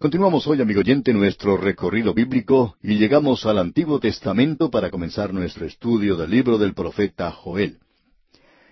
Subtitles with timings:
[0.00, 5.66] Continuamos hoy, amigo oyente, nuestro recorrido bíblico y llegamos al Antiguo Testamento para comenzar nuestro
[5.66, 7.76] estudio del libro del profeta Joel.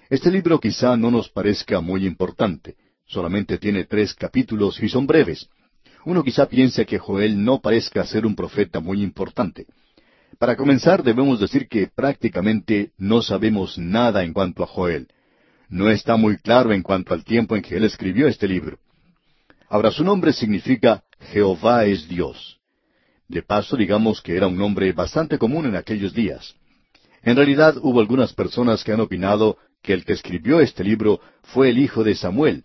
[0.08, 5.50] Este libro quizá no nos parezca muy importante, solamente tiene tres capítulos y son breves.
[6.06, 9.66] Uno quizá piense que Joel no parezca ser un profeta muy importante.
[10.38, 15.08] Para comenzar debemos decir que prácticamente no sabemos nada en cuanto a Joel.
[15.68, 18.78] No está muy claro en cuanto al tiempo en que él escribió este libro.
[19.68, 22.58] Ahora su nombre significa Jehová es Dios.
[23.28, 26.54] De paso, digamos que era un nombre bastante común en aquellos días.
[27.22, 31.68] En realidad hubo algunas personas que han opinado que el que escribió este libro fue
[31.68, 32.64] el hijo de Samuel,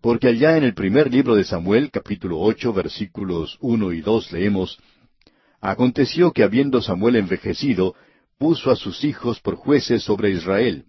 [0.00, 4.78] porque allá en el primer libro de Samuel, capítulo ocho, versículos uno y dos, leemos
[5.60, 7.94] Aconteció que habiendo Samuel envejecido,
[8.38, 10.84] puso a sus hijos por jueces sobre Israel,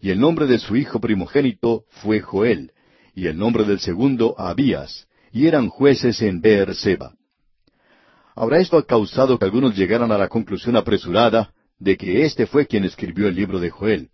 [0.00, 2.72] y el nombre de su hijo primogénito fue Joel,
[3.18, 7.14] y el nombre del segundo Abías, y eran jueces en Beer-seba.
[8.36, 12.68] Ahora esto ha causado que algunos llegaran a la conclusión apresurada de que éste fue
[12.68, 14.10] quien escribió el libro de Joel.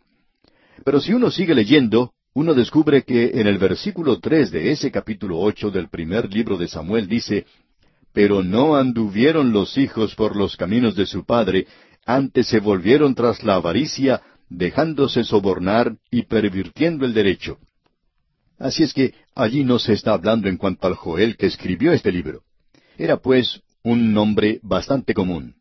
[0.86, 5.38] Pero si uno sigue leyendo, uno descubre que en el versículo tres de ese capítulo
[5.38, 7.44] ocho del primer libro de Samuel dice
[8.14, 11.66] Pero no anduvieron los hijos por los caminos de su padre,
[12.06, 17.58] antes se volvieron tras la avaricia, dejándose sobornar y pervirtiendo el derecho.
[18.64, 22.10] Así es que allí no se está hablando en cuanto al Joel que escribió este
[22.10, 22.44] libro.
[22.96, 25.56] Era pues un nombre bastante común.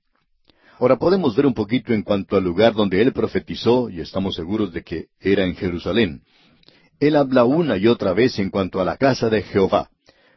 [0.79, 4.71] Ahora podemos ver un poquito en cuanto al lugar donde él profetizó, y estamos seguros
[4.71, 6.21] de que era en Jerusalén.
[6.97, 9.89] Él habla una y otra vez en cuanto a la casa de Jehová.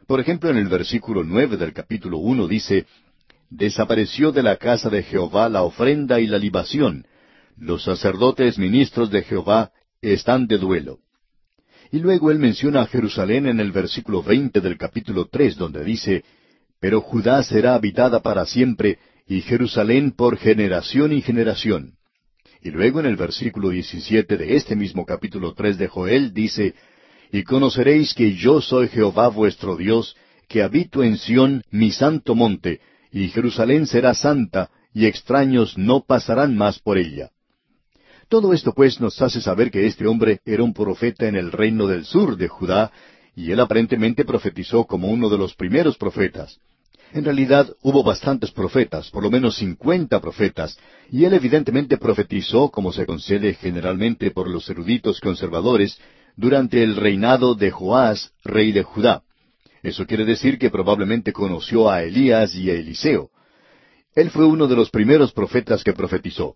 [0.05, 2.85] Por ejemplo, en el versículo nueve del capítulo uno dice,
[3.49, 7.07] Desapareció de la casa de Jehová la ofrenda y la libación.
[7.55, 9.71] Los sacerdotes ministros de Jehová
[10.01, 10.99] están de duelo.
[11.91, 16.23] Y luego él menciona a Jerusalén en el versículo veinte del capítulo tres, donde dice,
[16.79, 21.93] Pero Judá será habitada para siempre, y Jerusalén por generación y generación.
[22.61, 26.75] Y luego en el versículo diecisiete de este mismo capítulo tres de Joel dice,
[27.31, 30.15] Y conoceréis que yo soy Jehová vuestro Dios,
[30.47, 32.81] que habito en Sión, mi santo monte,
[33.11, 37.29] y Jerusalén será santa, y extraños no pasarán más por ella.
[38.29, 41.87] Todo esto pues nos hace saber que este hombre era un profeta en el reino
[41.87, 42.91] del sur de Judá,
[43.35, 46.59] y él aparentemente profetizó como uno de los primeros profetas.
[47.13, 50.77] En realidad hubo bastantes profetas, por lo menos cincuenta profetas,
[51.09, 55.97] y él evidentemente profetizó, como se concede generalmente por los eruditos conservadores,
[56.35, 59.23] durante el reinado de Joás, rey de Judá.
[59.83, 63.29] Eso quiere decir que probablemente conoció a Elías y a Eliseo.
[64.15, 66.55] Él fue uno de los primeros profetas que profetizó.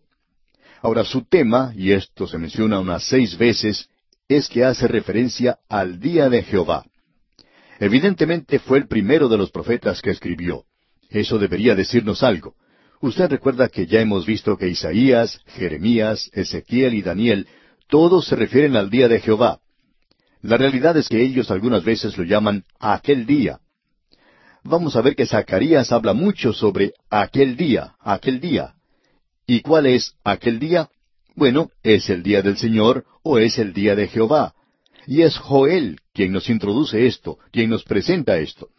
[0.81, 3.87] Ahora su tema, y esto se menciona unas seis veces,
[4.27, 6.85] es que hace referencia al día de Jehová.
[7.79, 10.63] Evidentemente fue el primero de los profetas que escribió.
[11.09, 12.55] Eso debería decirnos algo.
[13.01, 17.47] Usted recuerda que ya hemos visto que Isaías, Jeremías, Ezequiel y Daniel,
[17.87, 19.59] todos se refieren al día de Jehová.
[20.41, 23.59] La realidad es que ellos algunas veces lo llaman aquel día.
[24.63, 28.75] Vamos a ver que Zacarías habla mucho sobre aquel día, aquel día.
[29.53, 30.87] ¿Y cuál es aquel día?
[31.35, 34.53] Bueno, es el día del Señor o es el día de Jehová.
[35.05, 38.69] Y es Joel quien nos introduce esto, quien nos presenta esto.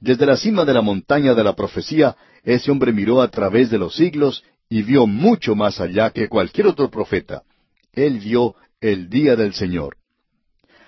[0.00, 3.76] Desde la cima de la montaña de la profecía, ese hombre miró a través de
[3.76, 7.42] los siglos y vio mucho más allá que cualquier otro profeta.
[7.92, 9.98] Él vio el día del Señor.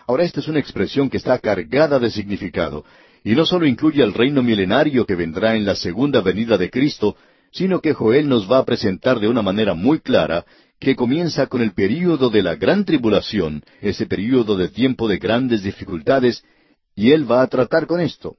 [0.06, 2.86] Ahora esta es una expresión que está cargada de significado,
[3.22, 7.19] y no solo incluye el reino milenario que vendrá en la segunda venida de Cristo,
[7.50, 10.44] sino que Joel nos va a presentar de una manera muy clara
[10.78, 15.62] que comienza con el período de la gran tribulación, ese período de tiempo de grandes
[15.62, 16.43] dificultades,
[16.94, 18.37] y él va a tratar con esto.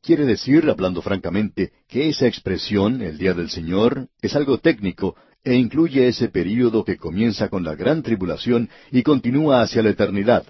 [0.00, 5.54] Quiere decir, hablando francamente, que esa expresión, el día del Señor, es algo técnico e
[5.54, 10.46] incluye ese período que comienza con la gran tribulación y continúa hacia la eternidad.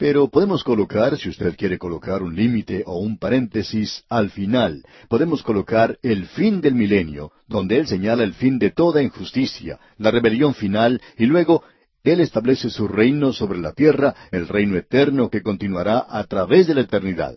[0.00, 5.42] Pero podemos colocar, si usted quiere colocar un límite o un paréntesis al final, podemos
[5.42, 10.54] colocar el fin del milenio, donde Él señala el fin de toda injusticia, la rebelión
[10.54, 11.64] final, y luego
[12.02, 16.76] Él establece su reino sobre la tierra, el reino eterno que continuará a través de
[16.76, 17.36] la eternidad.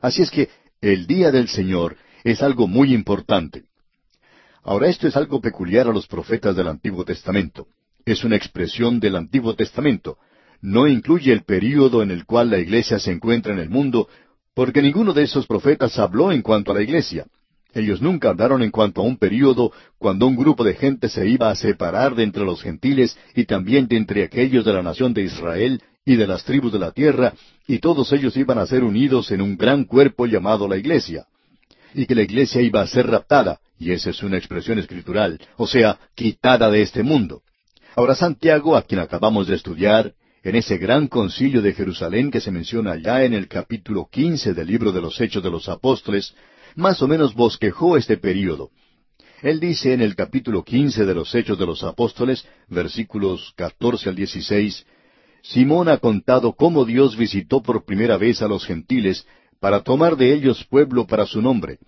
[0.00, 0.50] Así es que
[0.80, 3.64] el día del Señor es algo muy importante.
[4.62, 7.66] Ahora esto es algo peculiar a los profetas del Antiguo Testamento.
[8.06, 10.16] Es una expresión del Antiguo Testamento
[10.64, 14.08] no incluye el período en el cual la iglesia se encuentra en el mundo,
[14.54, 17.26] porque ninguno de esos profetas habló en cuanto a la iglesia.
[17.74, 21.50] Ellos nunca hablaron en cuanto a un período cuando un grupo de gente se iba
[21.50, 25.24] a separar de entre los gentiles y también de entre aquellos de la nación de
[25.24, 27.34] Israel y de las tribus de la tierra,
[27.66, 31.26] y todos ellos iban a ser unidos en un gran cuerpo llamado la iglesia.
[31.92, 35.66] Y que la iglesia iba a ser raptada, y esa es una expresión escritural, o
[35.66, 37.42] sea, quitada de este mundo.
[37.96, 40.14] Ahora Santiago, a quien acabamos de estudiar,
[40.44, 44.66] en ese gran concilio de Jerusalén que se menciona ya en el capítulo quince del
[44.66, 46.34] libro de los Hechos de los Apóstoles,
[46.76, 48.70] más o menos bosquejó este período.
[49.42, 54.16] Él dice en el capítulo quince de los Hechos de los Apóstoles, versículos catorce al
[54.16, 54.86] dieciséis,
[55.42, 59.26] Simón ha contado cómo Dios visitó por primera vez a los gentiles
[59.60, 61.78] para tomar de ellos pueblo para su nombre.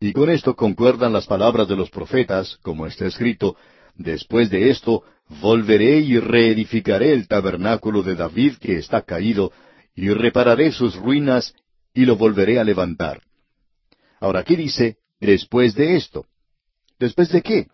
[0.00, 3.56] Y con esto concuerdan las palabras de los profetas, como está escrito,
[4.00, 5.02] Después de esto,
[5.40, 9.52] volveré y reedificaré el tabernáculo de David que está caído,
[9.94, 11.54] y repararé sus ruinas,
[11.94, 13.22] y lo volveré a levantar.
[14.20, 16.26] Ahora aquí dice, después de esto.
[16.98, 17.68] ¿Después de qué?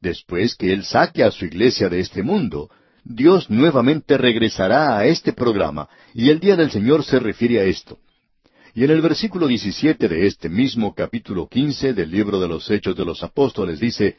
[0.00, 2.70] Después que Él saque a su iglesia de este mundo,
[3.02, 7.98] Dios nuevamente regresará a este programa, y el día del Señor se refiere a esto.
[8.74, 12.96] Y en el versículo 17 de este mismo capítulo 15 del libro de los Hechos
[12.96, 14.16] de los Apóstoles dice,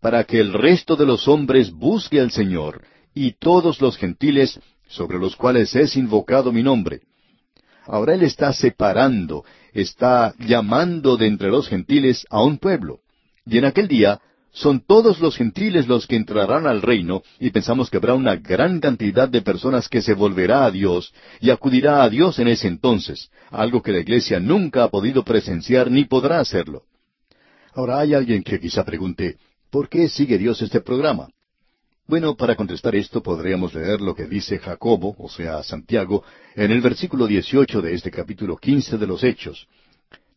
[0.00, 2.82] para que el resto de los hombres busque al Señor,
[3.14, 7.00] y todos los gentiles sobre los cuales es invocado mi nombre.
[7.86, 13.00] Ahora Él está separando, está llamando de entre los gentiles a un pueblo.
[13.46, 14.20] Y en aquel día
[14.52, 18.80] son todos los gentiles los que entrarán al reino, y pensamos que habrá una gran
[18.80, 23.30] cantidad de personas que se volverá a Dios y acudirá a Dios en ese entonces,
[23.50, 26.84] algo que la Iglesia nunca ha podido presenciar ni podrá hacerlo.
[27.74, 29.36] Ahora hay alguien que quizá pregunte,
[29.74, 31.28] ¿por qué sigue Dios este programa?
[32.06, 36.22] Bueno, para contestar esto podríamos leer lo que dice Jacobo, o sea, Santiago,
[36.54, 39.66] en el versículo 18 de este capítulo 15 de los Hechos.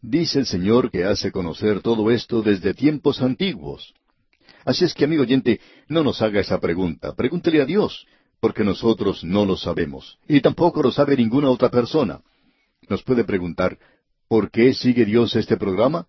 [0.01, 3.93] Dice el Señor que hace conocer todo esto desde tiempos antiguos.
[4.65, 7.13] Así es que, amigo oyente, no nos haga esa pregunta.
[7.13, 8.07] Pregúntele a Dios,
[8.39, 10.17] porque nosotros no lo sabemos.
[10.27, 12.21] Y tampoco lo sabe ninguna otra persona.
[12.89, 13.77] Nos puede preguntar,
[14.27, 16.07] ¿por qué sigue Dios este programa?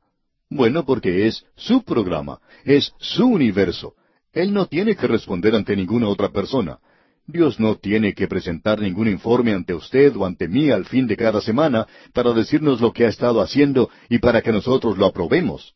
[0.50, 3.94] Bueno, porque es su programa, es su universo.
[4.32, 6.78] Él no tiene que responder ante ninguna otra persona.
[7.26, 11.16] Dios no tiene que presentar ningún informe ante usted o ante mí al fin de
[11.16, 15.74] cada semana para decirnos lo que ha estado haciendo y para que nosotros lo aprobemos.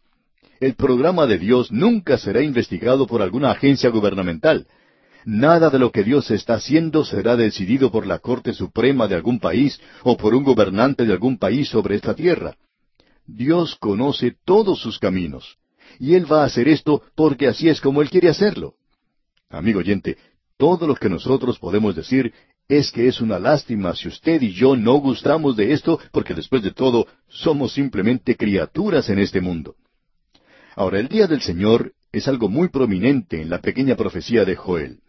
[0.61, 4.67] El programa de Dios nunca será investigado por alguna agencia gubernamental.
[5.27, 9.39] Nada de lo que Dios está haciendo será decidido por la Corte Suprema de algún
[9.39, 12.57] país o por un gobernante de algún país sobre esta tierra.
[13.27, 15.59] Dios conoce todos sus caminos.
[15.99, 18.75] Y Él va a hacer esto porque así es como Él quiere hacerlo.
[19.49, 20.17] Amigo oyente,
[20.57, 22.33] todo lo que nosotros podemos decir
[22.69, 26.63] es que es una lástima si usted y yo no gustamos de esto, porque después
[26.63, 29.77] de todo somos simplemente criaturas en este mundo.
[30.75, 35.01] Ahora, el día del Señor es algo muy prominente en la pequeña profecía de Joel.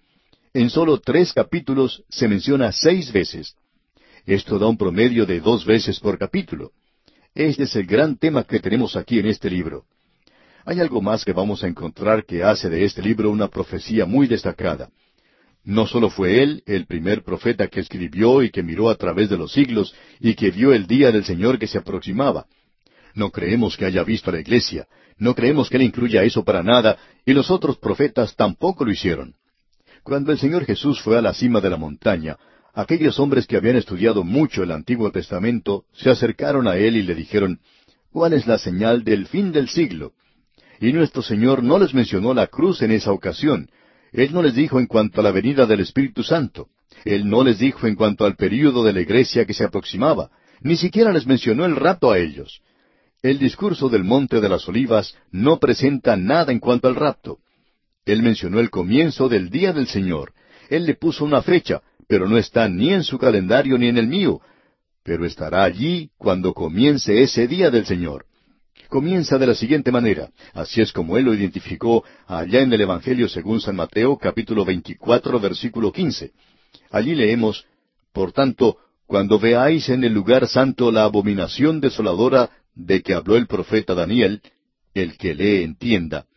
[0.54, 3.56] En solo tres capítulos se menciona seis veces.
[4.26, 6.72] Esto da un promedio de dos veces por capítulo.
[7.36, 9.86] Este es el gran tema que tenemos aquí en este libro.
[10.66, 14.28] Hay algo más que vamos a encontrar que hace de este libro una profecía muy
[14.28, 14.90] destacada.
[15.64, 19.38] No solo fue él el primer profeta que escribió y que miró a través de
[19.38, 22.46] los siglos y que vio el día del Señor que se aproximaba.
[23.16, 24.88] No creemos que haya visto a la iglesia,
[25.18, 29.36] no creemos que él incluya eso para nada, y los otros profetas tampoco lo hicieron.
[30.04, 32.38] Cuando el Señor Jesús fue a la cima de la montaña,
[32.74, 37.16] aquellos hombres que habían estudiado mucho el Antiguo Testamento se acercaron a él y le
[37.16, 37.60] dijeron,
[38.12, 40.14] ¿Cuál es la señal del fin del siglo?
[40.80, 43.70] Y nuestro Señor no les mencionó la cruz en esa ocasión.
[44.12, 46.68] Él no les dijo en cuanto a la venida del Espíritu Santo.
[47.06, 50.30] Él no les dijo en cuanto al período de la iglesia que se aproximaba.
[50.62, 52.62] Ni siquiera les mencionó el rato a ellos.
[53.24, 57.40] El discurso del Monte de las Olivas no presenta nada en cuanto al rapto.
[58.06, 60.34] Él mencionó el comienzo del día del Señor.
[60.70, 64.08] Él le puso una fecha, pero no está ni en su calendario ni en el
[64.08, 64.42] mío.
[65.04, 68.26] Pero estará allí cuando comience ese día del Señor
[68.94, 70.30] comienza de la siguiente manera.
[70.54, 75.40] Así es como él lo identificó allá en el Evangelio según San Mateo capítulo 24
[75.40, 76.32] versículo 15.
[76.92, 77.66] Allí leemos,
[78.14, 83.48] Por tanto, cuando veáis en el lugar santo la abominación desoladora de que habló el
[83.48, 84.44] profeta Daniel,
[84.94, 86.28] el que lee entienda,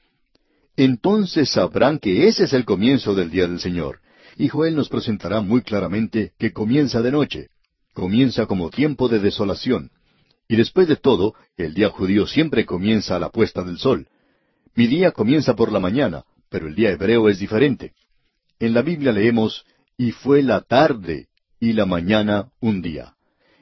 [0.78, 4.00] entonces sabrán que ese es el comienzo del día del Señor.
[4.37, 7.49] Y Joel nos presentará muy claramente que comienza de noche,
[7.95, 9.90] comienza como tiempo de desolación.
[10.49, 14.09] Y después de todo, el día judío siempre comienza a la puesta del sol.
[14.75, 17.95] Mi día comienza por la mañana, pero el día hebreo es diferente.
[18.59, 19.64] En la Biblia leemos,
[19.97, 21.28] y fue la tarde
[21.59, 23.14] y la mañana un día.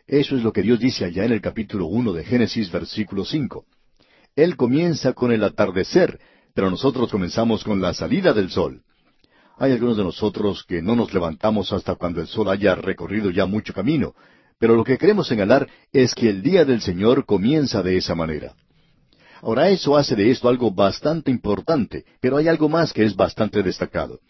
[0.07, 3.65] Eso es lo que Dios dice allá en el capítulo uno de Génesis, versículo cinco.
[4.35, 6.19] Él comienza con el atardecer,
[6.53, 8.83] pero nosotros comenzamos con la salida del sol.
[9.57, 13.47] Hay algunos de nosotros que no nos levantamos hasta cuando el sol haya recorrido ya
[13.47, 14.15] mucho camino,
[14.59, 18.55] pero lo que queremos señalar es que el día del Señor comienza de esa manera.
[19.43, 23.63] Ahora eso hace de esto algo bastante importante, pero hay algo más que es bastante
[23.63, 24.21] destacado.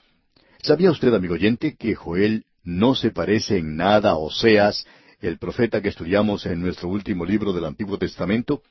[0.63, 4.87] ¿Sabía usted, amigo oyente, que Joel no se parece en nada a Oseas,
[5.21, 8.63] el profeta que estudiamos en nuestro último libro del Antiguo Testamento?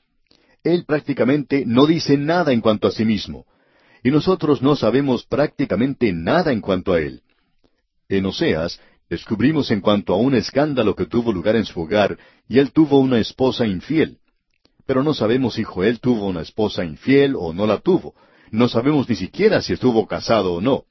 [0.63, 3.45] Él prácticamente no dice nada en cuanto a sí mismo,
[4.03, 7.21] y nosotros no sabemos prácticamente nada en cuanto a él.
[8.09, 8.79] En Oseas
[9.09, 12.17] descubrimos en cuanto a un escándalo que tuvo lugar en su hogar,
[12.49, 14.17] y él tuvo una esposa infiel.
[14.85, 18.13] Pero no sabemos si Joel tuvo una esposa infiel o no la tuvo.
[18.51, 20.83] No sabemos ni siquiera si estuvo casado o no.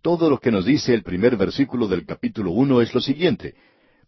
[0.00, 3.54] Todo lo que nos dice el primer versículo del capítulo uno es lo siguiente.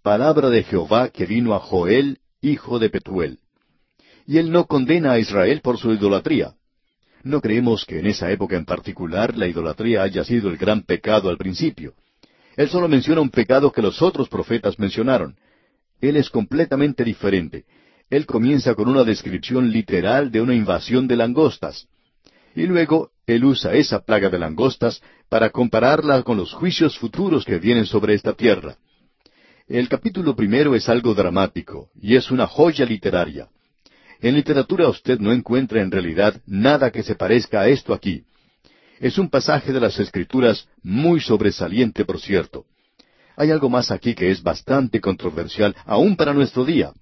[0.03, 3.41] Palabra de Jehová que vino a Joel, hijo de Petuel.
[4.25, 6.55] Y él no condena a Israel por su idolatría.
[7.23, 11.29] No creemos que en esa época en particular la idolatría haya sido el gran pecado
[11.29, 11.95] al principio.
[12.57, 15.37] Él solo menciona un pecado que los otros profetas mencionaron.
[16.01, 17.65] Él es completamente diferente
[18.11, 21.87] él comienza con una descripción literal de una invasión de langostas.
[22.55, 27.59] Y luego él usa esa plaga de langostas para compararla con los juicios futuros que
[27.59, 28.77] vienen sobre esta tierra.
[29.67, 33.49] El capítulo primero es algo dramático y es una joya literaria.
[34.21, 38.25] En literatura usted no encuentra en realidad nada que se parezca a esto aquí.
[39.01, 42.65] Es un pasaje de las Escrituras muy sobresaliente, por cierto.
[43.37, 46.93] Hay algo más aquí que es bastante controversial, aún para nuestro día.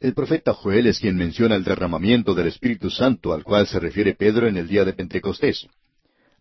[0.00, 4.16] El profeta Joel es quien menciona el derramamiento del Espíritu Santo al cual se refiere
[4.16, 5.68] Pedro en el día de Pentecostés.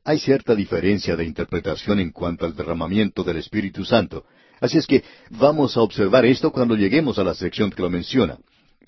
[0.03, 4.25] Hay cierta diferencia de interpretación en cuanto al derramamiento del Espíritu Santo,
[4.59, 8.39] así es que vamos a observar esto cuando lleguemos a la sección que lo menciona.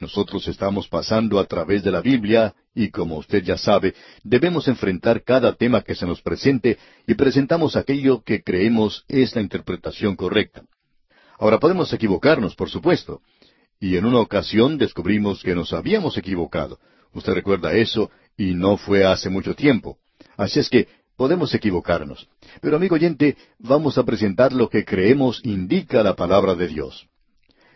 [0.03, 5.23] Nosotros estamos pasando a través de la Biblia y como usted ya sabe, debemos enfrentar
[5.23, 10.63] cada tema que se nos presente y presentamos aquello que creemos es la interpretación correcta.
[11.39, 13.21] Ahora podemos equivocarnos, por supuesto,
[13.79, 16.79] y en una ocasión descubrimos que nos habíamos equivocado.
[17.13, 19.99] Usted recuerda eso, y no fue hace mucho tiempo.
[20.35, 22.27] Así es que podemos equivocarnos.
[22.59, 27.07] Pero amigo oyente, vamos a presentar lo que creemos indica la palabra de Dios.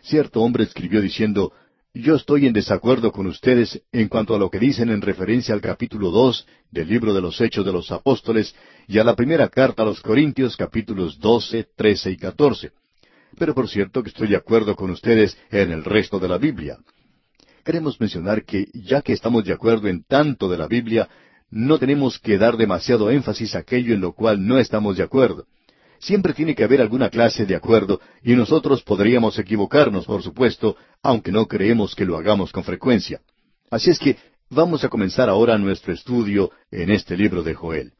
[0.02, 1.54] Cierto hombre escribió diciendo,
[1.94, 5.62] yo estoy en desacuerdo con ustedes en cuanto a lo que dicen en referencia al
[5.62, 8.54] capítulo dos del libro de los Hechos de los Apóstoles
[8.88, 12.72] y a la primera carta a los Corintios capítulos doce, trece y catorce
[13.38, 16.78] pero por cierto que estoy de acuerdo con ustedes en el resto de la Biblia.
[17.64, 21.08] Queremos mencionar que ya que estamos de acuerdo en tanto de la Biblia,
[21.50, 25.46] no tenemos que dar demasiado énfasis a aquello en lo cual no estamos de acuerdo.
[26.00, 31.32] Siempre tiene que haber alguna clase de acuerdo y nosotros podríamos equivocarnos, por supuesto, aunque
[31.32, 33.22] no creemos que lo hagamos con frecuencia.
[33.70, 34.18] Así es que
[34.50, 37.94] vamos a comenzar ahora nuestro estudio en este libro de Joel.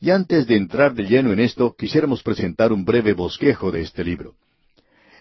[0.00, 4.04] Y antes de entrar de lleno en esto, quisiéramos presentar un breve bosquejo de este
[4.04, 4.34] libro.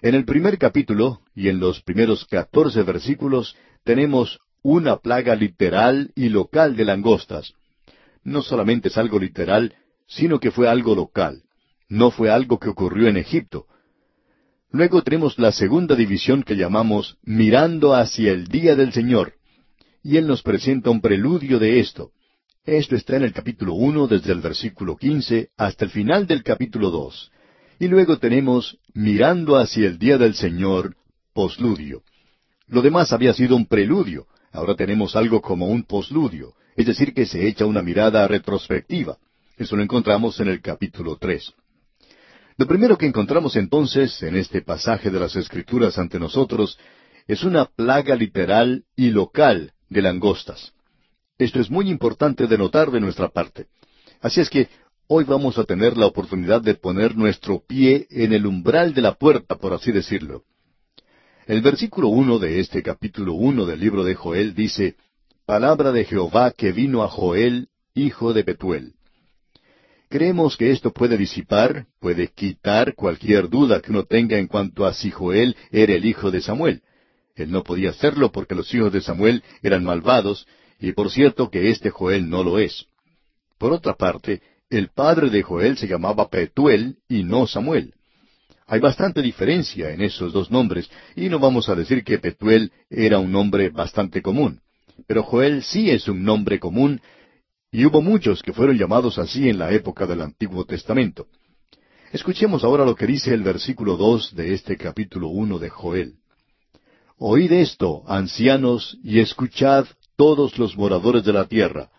[0.01, 6.29] En el primer capítulo y en los primeros catorce versículos tenemos una plaga literal y
[6.29, 7.53] local de langostas.
[8.23, 9.73] No solamente es algo literal,
[10.05, 11.43] sino que fue algo local.
[11.89, 13.65] No fue algo que ocurrió en Egipto.
[14.71, 19.33] Luego tenemos la segunda división que llamamos mirando hacia el día del Señor.
[20.03, 22.11] Y Él nos presenta un preludio de esto.
[22.65, 26.91] Esto está en el capítulo uno desde el versículo quince hasta el final del capítulo
[26.91, 27.31] dos.
[27.79, 30.95] Y luego tenemos mirando hacia el día del Señor,
[31.33, 32.03] posludio.
[32.67, 37.25] Lo demás había sido un preludio, ahora tenemos algo como un posludio, es decir, que
[37.25, 39.17] se echa una mirada retrospectiva.
[39.57, 41.53] Eso lo encontramos en el capítulo tres.
[42.57, 46.77] Lo primero que encontramos entonces en este pasaje de las Escrituras ante nosotros
[47.27, 50.73] es una plaga literal y local de langostas.
[51.37, 53.67] Esto es muy importante de notar de nuestra parte.
[54.21, 54.69] Así es que
[55.09, 59.13] Hoy vamos a tener la oportunidad de poner nuestro pie en el umbral de la
[59.13, 60.43] puerta, por así decirlo.
[61.45, 64.97] El versículo uno de este capítulo uno del libro de Joel dice,
[65.45, 68.95] Palabra de Jehová que vino a Joel, hijo de Betuel.
[70.09, 74.93] Creemos que esto puede disipar, puede quitar cualquier duda que uno tenga en cuanto a
[74.93, 76.81] si Joel era el hijo de Samuel.
[77.35, 80.47] Él no podía hacerlo porque los hijos de Samuel eran malvados,
[80.79, 82.85] y por cierto que este Joel no lo es.
[83.57, 87.93] Por otra parte, el padre de Joel se llamaba Petuel y no Samuel.
[88.65, 93.19] Hay bastante diferencia en esos dos nombres, y no vamos a decir que Petuel era
[93.19, 94.61] un nombre bastante común.
[95.05, 97.01] Pero Joel sí es un nombre común,
[97.71, 101.27] y hubo muchos que fueron llamados así en la época del Antiguo Testamento.
[102.11, 106.15] Escuchemos ahora lo que dice el versículo dos de este capítulo uno de Joel.
[107.17, 111.89] Oíd esto, ancianos, y escuchad todos los moradores de la tierra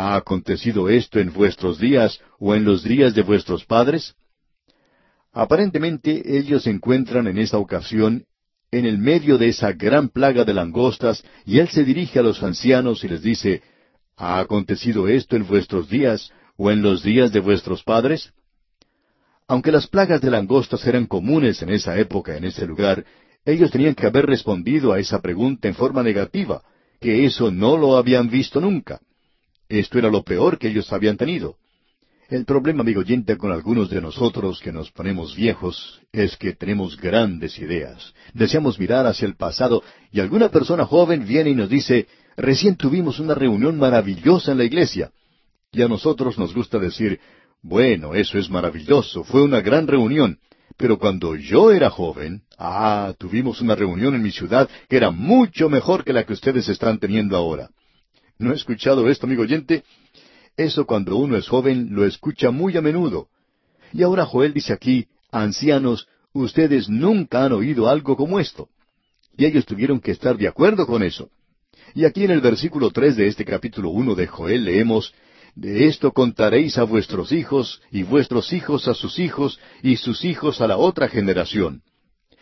[0.00, 4.14] ¿Ha acontecido esto en vuestros días o en los días de vuestros padres?
[5.32, 8.24] Aparentemente ellos se encuentran en esta ocasión
[8.70, 12.40] en el medio de esa gran plaga de langostas y él se dirige a los
[12.44, 13.60] ancianos y les dice,
[14.18, 18.32] ¿Ha acontecido esto en vuestros días o en los días de vuestros padres?
[19.46, 23.04] Aunque las plagas de langostas eran comunes en esa época, en ese lugar,
[23.44, 26.62] ellos tenían que haber respondido a esa pregunta en forma negativa,
[27.00, 29.00] que eso no lo habían visto nunca.
[29.68, 31.56] Esto era lo peor que ellos habían tenido.
[32.28, 36.96] El problema, amigo oyente, con algunos de nosotros que nos ponemos viejos es que tenemos
[36.96, 38.12] grandes ideas.
[38.34, 42.08] Deseamos mirar hacia el pasado y alguna persona joven viene y nos dice,
[42.38, 45.10] recién tuvimos una reunión maravillosa en la iglesia.
[45.72, 47.20] Y a nosotros nos gusta decir,
[47.62, 50.38] bueno, eso es maravilloso, fue una gran reunión.
[50.76, 55.68] Pero cuando yo era joven, ah, tuvimos una reunión en mi ciudad que era mucho
[55.68, 57.70] mejor que la que ustedes están teniendo ahora.
[58.38, 59.82] ¿No he escuchado esto, amigo oyente?
[60.56, 63.28] Eso cuando uno es joven lo escucha muy a menudo.
[63.92, 68.68] Y ahora Joel dice aquí, ancianos, ustedes nunca han oído algo como esto.
[69.36, 71.30] Y ellos tuvieron que estar de acuerdo con eso.
[71.94, 75.14] Y aquí en el versículo tres de este capítulo uno de Joel leemos,
[75.54, 80.60] de esto contaréis a vuestros hijos, y vuestros hijos a sus hijos, y sus hijos
[80.60, 81.82] a la otra generación.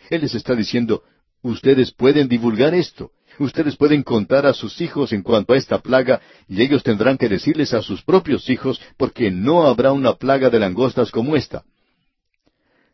[0.09, 1.03] Él les está diciendo,
[1.41, 6.21] ustedes pueden divulgar esto, ustedes pueden contar a sus hijos en cuanto a esta plaga,
[6.47, 10.59] y ellos tendrán que decirles a sus propios hijos, porque no habrá una plaga de
[10.59, 11.63] langostas como esta.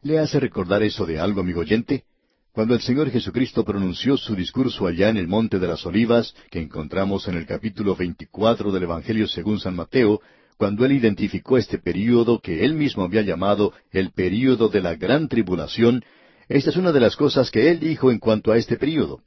[0.01, 2.05] ¿Le hace recordar eso de algo, amigo oyente?
[2.53, 6.61] Cuando el Señor Jesucristo pronunció su discurso allá en el Monte de las Olivas, que
[6.61, 10.21] encontramos en el capítulo 24 del Evangelio según San Mateo,
[10.55, 15.29] cuando él identificó este período que él mismo había llamado el período de la gran
[15.29, 16.03] tribulación,
[16.47, 19.21] esta es una de las cosas que él dijo en cuanto a este período.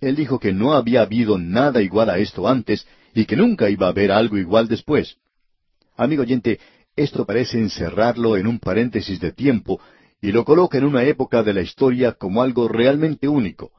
[0.00, 3.88] Él dijo que no había habido nada igual a esto antes y que nunca iba
[3.88, 5.18] a haber algo igual después.
[5.98, 6.58] Amigo oyente,
[6.96, 9.82] esto parece encerrarlo en un paréntesis de tiempo
[10.20, 13.72] y lo coloca en una época de la historia como algo realmente único.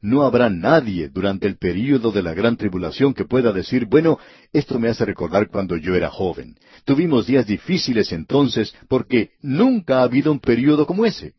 [0.00, 4.18] No habrá nadie durante el período de la gran tribulación que pueda decir, bueno,
[4.52, 6.56] esto me hace recordar cuando yo era joven.
[6.84, 11.34] Tuvimos días difíciles entonces porque nunca ha habido un período como ese.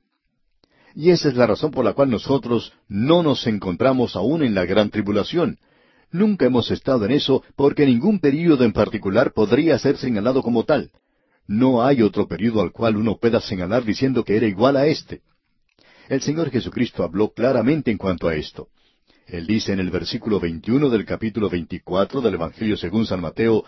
[0.96, 4.66] Y esa es la razón por la cual nosotros no nos encontramos aún en la
[4.66, 5.58] gran tribulación.
[6.12, 10.92] Nunca hemos estado en eso porque ningún período en particular podría ser señalado como tal.
[11.48, 15.22] No hay otro período al cual uno pueda señalar diciendo que era igual a este.
[16.10, 18.70] El Señor Jesucristo habló claramente en cuanto a esto.
[19.28, 23.64] Él dice en el versículo 21 del capítulo 24 del Evangelio según San Mateo,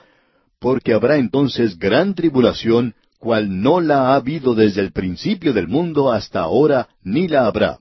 [0.60, 6.12] porque habrá entonces gran tribulación, cual no la ha habido desde el principio del mundo
[6.12, 7.80] hasta ahora, ni la habrá.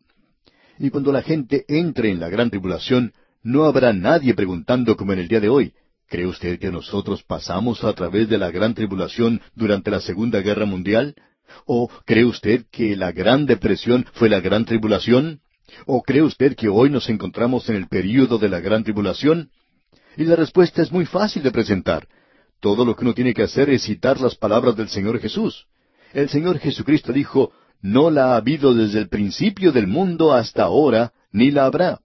[0.79, 5.19] Y cuando la gente entre en la gran tribulación, no habrá nadie preguntando como en
[5.21, 5.75] el día de hoy,
[6.09, 10.67] ¿Cree usted que nosotros pasamos a través de la gran tribulación durante la Segunda Guerra
[10.67, 11.15] Mundial?
[11.67, 15.41] ¿O cree usted que la Gran Depresión fue la gran tribulación?
[15.87, 19.51] ¿O cree usted que hoy nos encontramos en el período de la gran tribulación?
[20.17, 22.07] Y la respuesta es muy fácil de presentar.
[22.61, 25.67] Todo lo que uno tiene que hacer es citar las palabras del Señor Jesús.
[26.13, 31.13] El Señor Jesucristo dijo, no la ha habido desde el principio del mundo hasta ahora,
[31.33, 32.01] ni la habrá.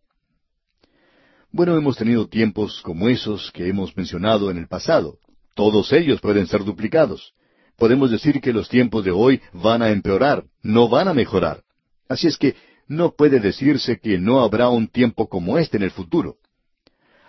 [1.52, 5.18] Bueno, hemos tenido tiempos como esos que hemos mencionado en el pasado.
[5.56, 7.34] Todos ellos pueden ser duplicados.
[7.76, 11.64] Podemos decir que los tiempos de hoy van a empeorar, no van a mejorar.
[12.08, 12.56] Así es que
[12.88, 16.38] no puede decirse que no habrá un tiempo como este en el futuro.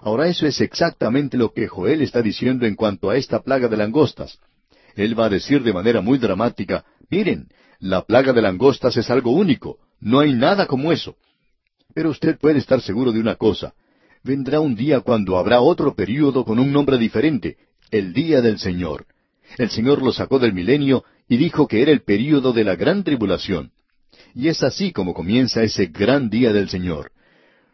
[0.00, 3.76] Ahora eso es exactamente lo que Joel está diciendo en cuanto a esta plaga de
[3.78, 4.38] langostas.
[4.96, 9.30] Él va a decir de manera muy dramática, miren, la plaga de langostas es algo
[9.30, 11.16] único, no hay nada como eso.
[11.94, 13.74] Pero usted puede estar seguro de una cosa,
[14.22, 17.56] vendrá un día cuando habrá otro período con un nombre diferente,
[17.90, 19.06] el día del Señor.
[19.58, 23.02] El Señor lo sacó del milenio y dijo que era el período de la gran
[23.02, 23.72] tribulación.
[24.34, 27.10] Y es así como comienza ese gran día del Señor.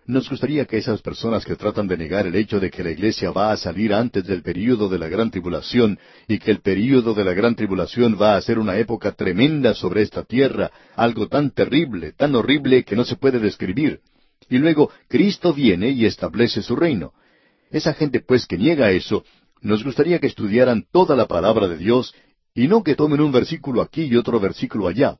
[0.06, 3.32] Nos gustaría que esas personas que tratan de negar el hecho de que la iglesia
[3.32, 7.24] va a salir antes del período de la gran tribulación y que el período de
[7.24, 12.12] la gran tribulación va a ser una época tremenda sobre esta tierra, algo tan terrible,
[12.12, 14.00] tan horrible que no se puede describir,
[14.48, 17.12] y luego Cristo viene y establece su reino.
[17.70, 19.24] Esa gente pues que niega eso,
[19.60, 22.14] nos gustaría que estudiaran toda la palabra de Dios
[22.54, 25.18] y no que tomen un versículo aquí y otro versículo allá.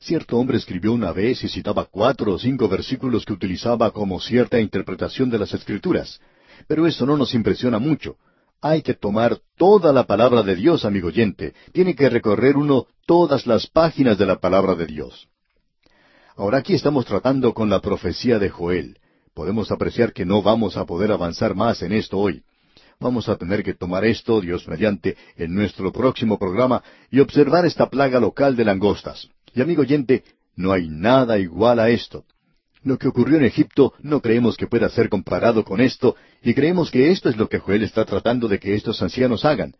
[0.00, 4.60] Cierto hombre escribió una vez y citaba cuatro o cinco versículos que utilizaba como cierta
[4.60, 6.20] interpretación de las Escrituras.
[6.68, 8.16] Pero eso no nos impresiona mucho.
[8.60, 11.54] Hay que tomar toda la palabra de Dios, amigo oyente.
[11.72, 15.28] Tiene que recorrer uno todas las páginas de la palabra de Dios.
[16.38, 18.98] Ahora aquí estamos tratando con la profecía de Joel.
[19.34, 22.42] Podemos apreciar que no vamos a poder avanzar más en esto hoy.
[23.00, 27.90] Vamos a tener que tomar esto, Dios mediante, en nuestro próximo programa y observar esta
[27.90, 29.28] plaga local de langostas.
[29.52, 30.22] Y amigo oyente,
[30.54, 32.24] no hay nada igual a esto.
[32.84, 36.92] Lo que ocurrió en Egipto no creemos que pueda ser comparado con esto, y creemos
[36.92, 39.74] que esto es lo que Joel está tratando de que estos ancianos hagan.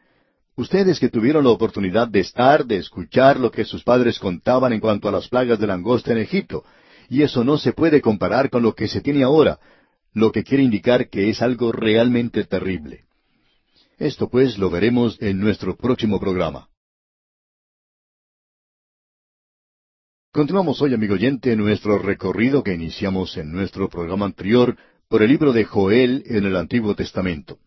[0.58, 4.80] Ustedes que tuvieron la oportunidad de estar, de escuchar lo que sus padres contaban en
[4.80, 6.64] cuanto a las plagas de langosta en Egipto,
[7.08, 9.60] y eso no se puede comparar con lo que se tiene ahora,
[10.14, 13.04] lo que quiere indicar que es algo realmente terrible.
[13.98, 16.68] Esto pues lo veremos en nuestro próximo programa.
[20.32, 25.52] Continuamos hoy, amigo oyente, nuestro recorrido que iniciamos en nuestro programa anterior por el libro
[25.52, 27.60] de Joel en el Antiguo Testamento.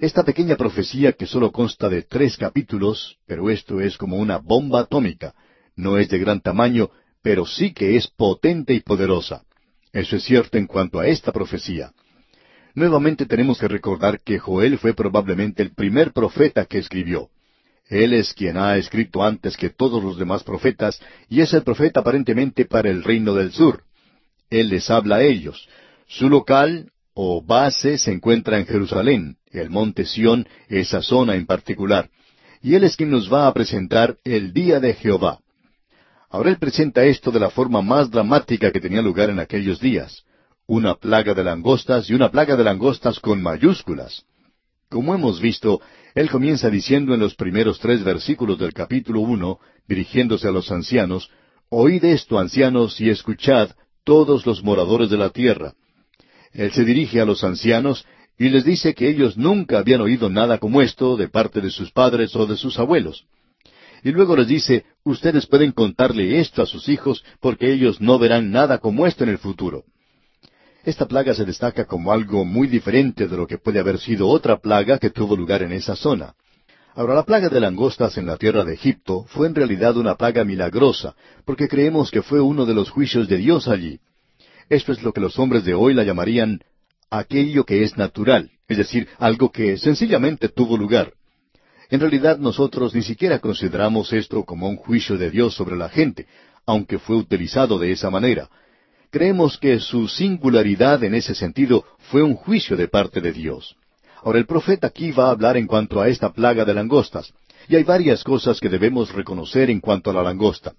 [0.00, 4.80] Esta pequeña profecía que solo consta de tres capítulos, pero esto es como una bomba
[4.80, 5.34] atómica,
[5.76, 6.88] no es de gran tamaño,
[7.20, 9.42] pero sí que es potente y poderosa.
[9.92, 11.92] Eso es cierto en cuanto a esta profecía.
[12.74, 17.28] Nuevamente tenemos que recordar que Joel fue probablemente el primer profeta que escribió.
[17.86, 22.00] Él es quien ha escrito antes que todos los demás profetas, y es el profeta
[22.00, 23.82] aparentemente para el reino del sur.
[24.48, 25.68] Él les habla a ellos.
[26.06, 32.08] Su local o base se encuentra en Jerusalén, el monte Sión, esa zona en particular.
[32.62, 35.40] Y Él es quien nos va a presentar el día de Jehová.
[36.28, 40.24] Ahora Él presenta esto de la forma más dramática que tenía lugar en aquellos días.
[40.66, 44.24] Una plaga de langostas y una plaga de langostas con mayúsculas.
[44.88, 45.80] Como hemos visto,
[46.14, 51.30] él comienza diciendo en los primeros tres versículos del capítulo uno, dirigiéndose a los ancianos,
[51.68, 53.70] Oíd esto, ancianos, y escuchad,
[54.02, 55.74] todos los moradores de la tierra.
[56.52, 58.04] Él se dirige a los ancianos
[58.38, 61.92] y les dice que ellos nunca habían oído nada como esto de parte de sus
[61.92, 63.26] padres o de sus abuelos.
[64.02, 68.50] Y luego les dice, ustedes pueden contarle esto a sus hijos porque ellos no verán
[68.50, 69.84] nada como esto en el futuro.
[70.84, 74.58] Esta plaga se destaca como algo muy diferente de lo que puede haber sido otra
[74.58, 76.34] plaga que tuvo lugar en esa zona.
[76.94, 80.44] Ahora, la plaga de langostas en la tierra de Egipto fue en realidad una plaga
[80.44, 84.00] milagrosa, porque creemos que fue uno de los juicios de Dios allí.
[84.70, 86.60] Esto es lo que los hombres de hoy la llamarían
[87.10, 91.12] aquello que es natural, es decir, algo que sencillamente tuvo lugar.
[91.90, 96.26] En realidad nosotros ni siquiera consideramos esto como un juicio de Dios sobre la gente,
[96.64, 98.48] aunque fue utilizado de esa manera
[99.10, 103.76] creemos que su singularidad en ese sentido fue un juicio de parte de Dios.
[104.22, 107.32] Ahora el profeta aquí va a hablar en cuanto a esta plaga de langostas,
[107.68, 110.74] y hay varias cosas que debemos reconocer en cuanto a la langosta.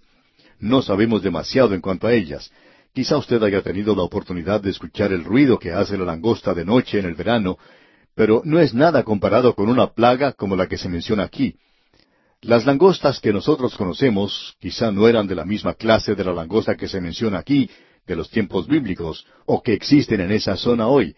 [0.60, 2.52] No sabemos demasiado en cuanto a ellas.
[2.94, 6.66] Quizá usted haya tenido la oportunidad de escuchar el ruido que hace la langosta de
[6.66, 7.58] noche en el verano,
[8.16, 11.56] pero no es nada comparado con una plaga como la que se menciona aquí.
[12.42, 16.76] Las langostas que nosotros conocemos quizá no eran de la misma clase de la langosta
[16.76, 17.70] que se menciona aquí,
[18.06, 21.16] de los tiempos bíblicos o que existen en esa zona hoy.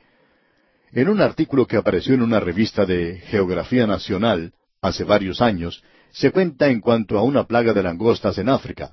[0.91, 5.81] En un artículo que apareció en una revista de Geografía Nacional hace varios años,
[6.11, 8.91] se cuenta en cuanto a una plaga de langostas en África.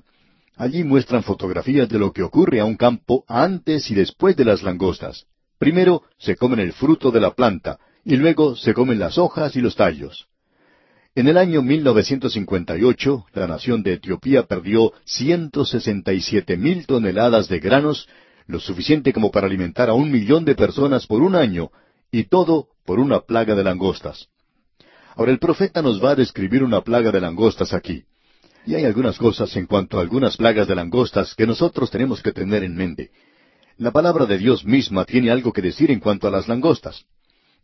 [0.55, 4.63] Allí muestran fotografías de lo que ocurre a un campo antes y después de las
[4.63, 5.25] langostas.
[5.57, 9.61] Primero se comen el fruto de la planta y luego se comen las hojas y
[9.61, 10.27] los tallos.
[11.13, 18.07] En el año 1958, la nación de Etiopía perdió 167 mil toneladas de granos,
[18.47, 21.69] lo suficiente como para alimentar a un millón de personas por un año,
[22.11, 24.29] y todo por una plaga de langostas.
[25.15, 28.05] Ahora el profeta nos va a describir una plaga de langostas aquí.
[28.65, 32.31] Y hay algunas cosas en cuanto a algunas plagas de langostas que nosotros tenemos que
[32.31, 33.11] tener en mente.
[33.77, 37.05] La palabra de Dios misma tiene algo que decir en cuanto a las langostas.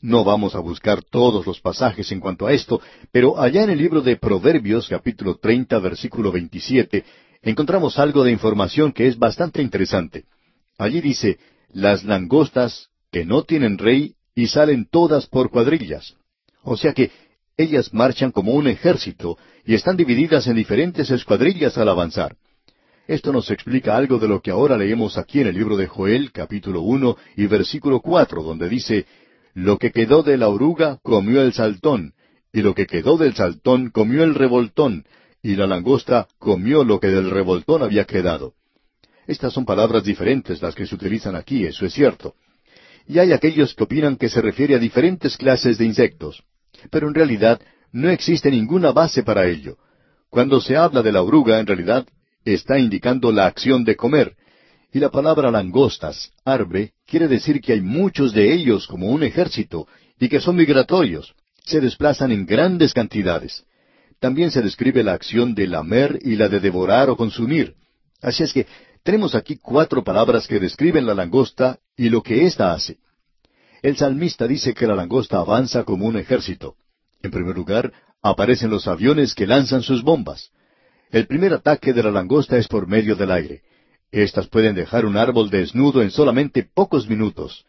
[0.02, 2.82] No vamos a buscar todos los pasajes en cuanto a esto,
[3.12, 7.04] pero allá en el libro de Proverbios, capítulo 30, versículo 27,
[7.42, 10.26] encontramos algo de información que es bastante interesante.
[10.78, 11.40] Allí dice,
[11.72, 16.16] las langostas que no tienen rey y salen todas por cuadrillas.
[16.62, 17.12] O sea que
[17.58, 22.36] ellas marchan como un ejército y están divididas en diferentes escuadrillas al avanzar.
[23.08, 26.32] Esto nos explica algo de lo que ahora leemos aquí en el libro de Joel,
[26.32, 29.06] capítulo uno y versículo cuatro, donde dice,
[29.56, 32.14] lo que quedó de la oruga comió el saltón,
[32.54, 35.06] y lo que quedó del saltón comió el revoltón,
[35.42, 38.54] y la langosta comió lo que del revoltón había quedado.
[39.26, 42.36] Estas son palabras diferentes las que se utilizan aquí, eso es cierto.
[43.08, 46.44] Y hay aquellos que opinan que se refiere a diferentes clases de insectos.
[46.92, 47.62] Pero en realidad
[47.92, 49.78] no existe ninguna base para ello.
[50.30, 52.06] Cuando se habla de la oruga, en realidad
[52.44, 54.36] está indicando la acción de comer,
[54.92, 59.88] y la palabra langostas, arbre, quiere decir que hay muchos de ellos como un ejército
[60.20, 61.34] y que son migratorios.
[61.66, 63.66] Se desplazan en grandes cantidades.
[64.20, 67.76] También se describe la acción de lamer y la de devorar o consumir.
[68.22, 68.66] Así es que
[69.04, 72.98] tenemos aquí cuatro palabras que describen la langosta y lo que ésta hace.
[73.82, 76.76] El salmista dice que la langosta avanza como un ejército.
[77.22, 80.52] En primer lugar, aparecen los aviones que lanzan sus bombas.
[81.12, 83.62] El primer ataque de la langosta es por medio del aire.
[84.12, 87.66] Estas pueden dejar un árbol desnudo en solamente pocos minutos.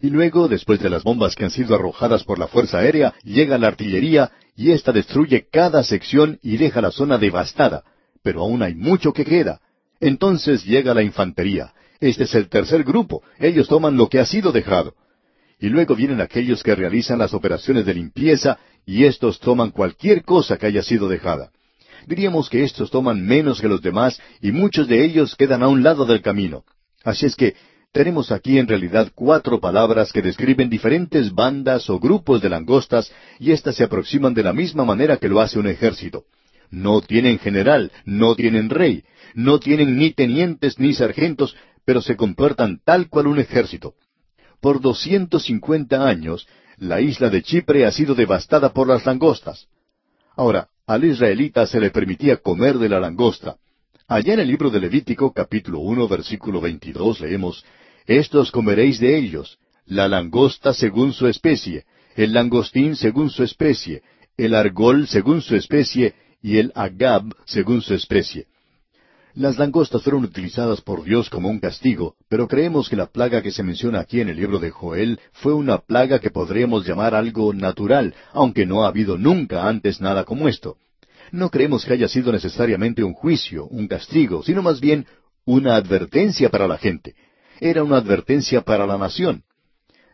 [0.00, 3.56] Y luego, después de las bombas que han sido arrojadas por la Fuerza Aérea, llega
[3.56, 7.84] la artillería y ésta destruye cada sección y deja la zona devastada.
[8.22, 9.60] Pero aún hay mucho que queda.
[10.00, 11.72] Entonces llega la infantería.
[12.00, 13.22] Este es el tercer grupo.
[13.38, 14.94] Ellos toman lo que ha sido dejado.
[15.62, 20.58] Y luego vienen aquellos que realizan las operaciones de limpieza y estos toman cualquier cosa
[20.58, 21.52] que haya sido dejada.
[22.08, 25.84] Diríamos que estos toman menos que los demás y muchos de ellos quedan a un
[25.84, 26.64] lado del camino.
[27.04, 27.54] Así es que
[27.92, 33.52] tenemos aquí en realidad cuatro palabras que describen diferentes bandas o grupos de langostas y
[33.52, 36.24] éstas se aproximan de la misma manera que lo hace un ejército.
[36.72, 42.80] No tienen general, no tienen rey, no tienen ni tenientes ni sargentos, pero se comportan
[42.84, 43.94] tal cual un ejército.
[44.62, 46.46] Por doscientos cincuenta años,
[46.76, 49.66] la isla de Chipre ha sido devastada por las langostas.
[50.36, 53.56] Ahora, al israelita se le permitía comer de la langosta.
[54.06, 57.64] Allá en el libro de Levítico, capítulo uno, versículo veintidós, leemos
[58.06, 64.02] Estos comeréis de ellos, la langosta según su especie, el langostín según su especie,
[64.36, 68.46] el argol según su especie, y el agab según su especie.
[69.34, 73.50] Las langostas fueron utilizadas por Dios como un castigo, pero creemos que la plaga que
[73.50, 77.54] se menciona aquí en el libro de Joel fue una plaga que podríamos llamar algo
[77.54, 80.76] natural, aunque no ha habido nunca antes nada como esto.
[81.30, 85.06] No creemos que haya sido necesariamente un juicio, un castigo, sino más bien
[85.46, 87.14] una advertencia para la gente.
[87.58, 89.44] Era una advertencia para la nación.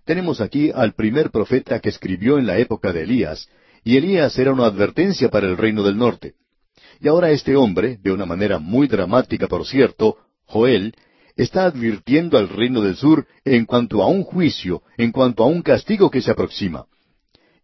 [0.05, 3.49] Tenemos aquí al primer profeta que escribió en la época de Elías,
[3.83, 6.35] y Elías era una advertencia para el reino del norte.
[7.01, 10.95] Y ahora este hombre, de una manera muy dramática por cierto, Joel,
[11.37, 15.63] está advirtiendo al reino del sur en cuanto a un juicio, en cuanto a un
[15.63, 16.87] castigo que se aproxima.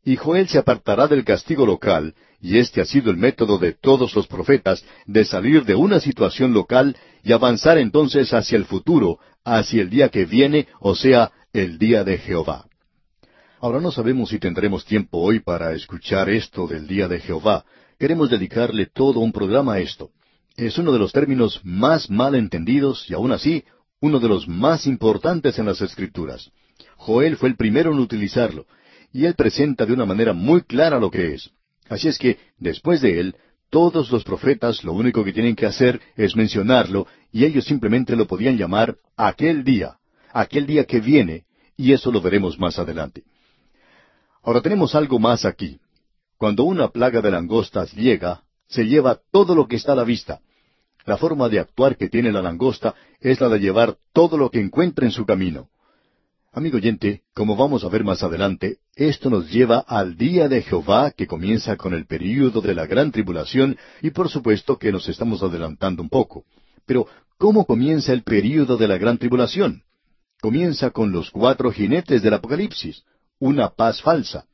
[0.05, 4.15] Y Joel se apartará del castigo local, y este ha sido el método de todos
[4.15, 9.83] los profetas, de salir de una situación local y avanzar entonces hacia el futuro, hacia
[9.83, 12.67] el día que viene, o sea, el día de Jehová.
[13.61, 17.65] Ahora no sabemos si tendremos tiempo hoy para escuchar esto del día de Jehová,
[18.05, 20.11] queremos dedicarle todo un programa a esto.
[20.59, 23.65] Es uno de los términos más mal entendidos y aún así
[23.99, 26.51] uno de los más importantes en las Escrituras.
[26.97, 28.67] Joel fue el primero en utilizarlo,
[29.11, 31.51] y él presenta de una manera muy clara lo que es.
[31.89, 33.37] Así es que, después de él,
[33.71, 38.27] todos los profetas lo único que tienen que hacer es mencionarlo, y ellos simplemente lo
[38.27, 39.97] podían llamar aquel día,
[40.31, 43.23] aquel día que viene, y eso lo veremos más adelante.
[44.43, 45.81] Ahora tenemos algo más aquí.
[46.39, 50.41] Cuando una plaga de langostas llega, se lleva todo lo que está a la vista.
[51.07, 54.61] La forma de actuar que tiene la langosta es la de llevar todo lo que
[54.61, 55.69] encuentra en su camino.
[56.53, 61.11] Amigo oyente, como vamos a ver más adelante, esto nos lleva al día de Jehová
[61.11, 65.43] que comienza con el período de la gran tribulación y por supuesto que nos estamos
[65.43, 66.45] adelantando un poco.
[66.87, 69.83] Pero, ¿cómo comienza el período de la gran tribulación?
[70.41, 73.03] Comienza con los cuatro jinetes del Apocalipsis,
[73.41, 74.47] una paz falsa.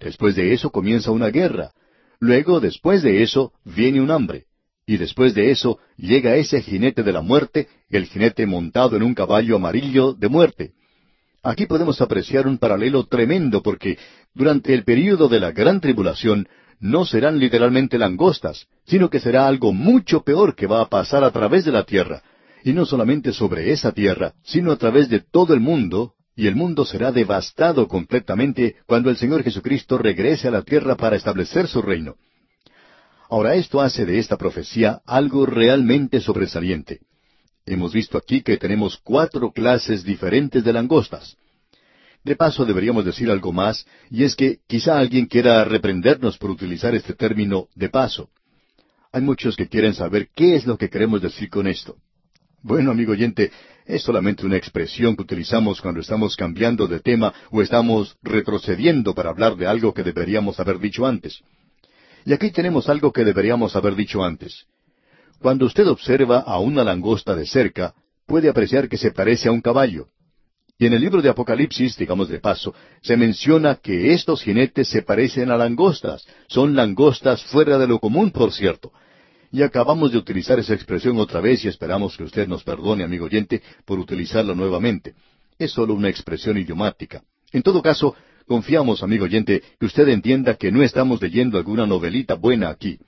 [0.00, 1.72] Después de eso comienza una guerra.
[2.20, 4.44] Luego, después de eso, viene un hambre.
[4.86, 9.14] Y después de eso llega ese jinete de la muerte, el jinete montado en un
[9.14, 10.72] caballo amarillo de muerte.
[11.42, 13.98] Aquí podemos apreciar un paralelo tremendo porque
[14.34, 16.48] durante el período de la gran tribulación
[16.80, 21.30] no serán literalmente langostas, sino que será algo mucho peor que va a pasar a
[21.30, 22.22] través de la tierra,
[22.64, 26.54] y no solamente sobre esa tierra, sino a través de todo el mundo, y el
[26.54, 31.82] mundo será devastado completamente cuando el Señor Jesucristo regrese a la tierra para establecer su
[31.82, 32.14] reino.
[33.28, 37.00] Ahora esto hace de esta profecía algo realmente sobresaliente.
[37.66, 41.36] Hemos visto aquí que tenemos cuatro clases diferentes de langostas.
[42.22, 46.94] De paso deberíamos decir algo más, y es que quizá alguien quiera reprendernos por utilizar
[46.94, 48.30] este término de paso.
[49.10, 51.96] Hay muchos que quieren saber qué es lo que queremos decir con esto.
[52.62, 53.52] Bueno, amigo oyente,
[53.86, 59.30] es solamente una expresión que utilizamos cuando estamos cambiando de tema o estamos retrocediendo para
[59.30, 61.40] hablar de algo que deberíamos haber dicho antes.
[62.24, 64.66] Y aquí tenemos algo que deberíamos haber dicho antes.
[65.38, 67.94] Cuando usted observa a una langosta de cerca,
[68.26, 70.08] puede apreciar que se parece a un caballo.
[70.78, 75.02] Y en el libro de Apocalipsis, digamos de paso, se menciona que estos jinetes se
[75.02, 76.26] parecen a langostas.
[76.48, 78.92] Son langostas fuera de lo común, por cierto.
[79.50, 83.26] Y acabamos de utilizar esa expresión otra vez y esperamos que usted nos perdone, amigo
[83.26, 85.14] oyente, por utilizarla nuevamente.
[85.58, 87.22] Es solo una expresión idiomática.
[87.52, 88.14] En todo caso,
[88.46, 92.98] confiamos, amigo oyente, que usted entienda que no estamos leyendo alguna novelita buena aquí.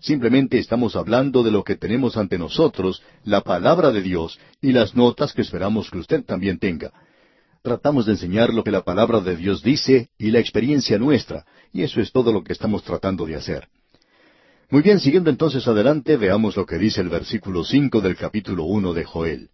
[0.00, 4.94] Simplemente estamos hablando de lo que tenemos ante nosotros, la palabra de Dios y las
[4.94, 6.92] notas que esperamos que usted también tenga.
[7.62, 11.82] Tratamos de enseñar lo que la palabra de Dios dice y la experiencia nuestra, y
[11.82, 13.68] eso es todo lo que estamos tratando de hacer.
[14.70, 18.92] Muy bien, siguiendo entonces adelante, veamos lo que dice el versículo cinco del capítulo uno
[18.92, 19.48] de Joel.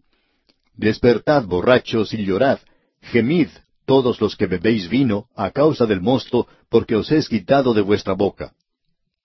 [0.76, 2.58] Despertad borrachos y llorad,
[3.00, 3.46] gemid
[3.86, 8.14] todos los que bebéis vino a causa del mosto, porque os es quitado de vuestra
[8.14, 8.54] boca.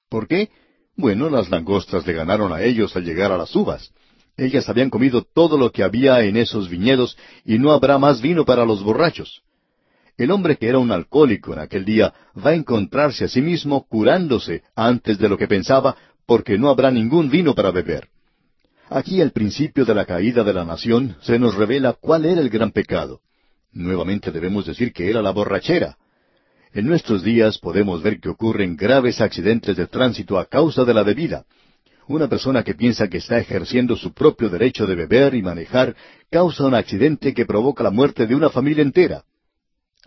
[0.10, 0.49] ¿Por qué?
[0.95, 3.91] Bueno, las langostas le ganaron a ellos al llegar a las uvas.
[4.38, 8.45] Ellas habían comido todo lo que había en esos viñedos y no habrá más vino
[8.45, 9.41] para los borrachos.
[10.19, 12.13] El hombre que era un alcohólico en aquel día
[12.45, 16.91] va a encontrarse a sí mismo curándose antes de lo que pensaba porque no habrá
[16.91, 18.10] ningún vino para beber.
[18.89, 22.49] Aquí al principio de la caída de la nación se nos revela cuál era el
[22.49, 23.21] gran pecado.
[23.71, 25.97] Nuevamente debemos decir que era la borrachera.
[26.73, 31.03] En nuestros días podemos ver que ocurren graves accidentes de tránsito a causa de la
[31.03, 31.45] bebida.
[32.10, 35.95] Una persona que piensa que está ejerciendo su propio derecho de beber y manejar
[36.29, 39.23] causa un accidente que provoca la muerte de una familia entera.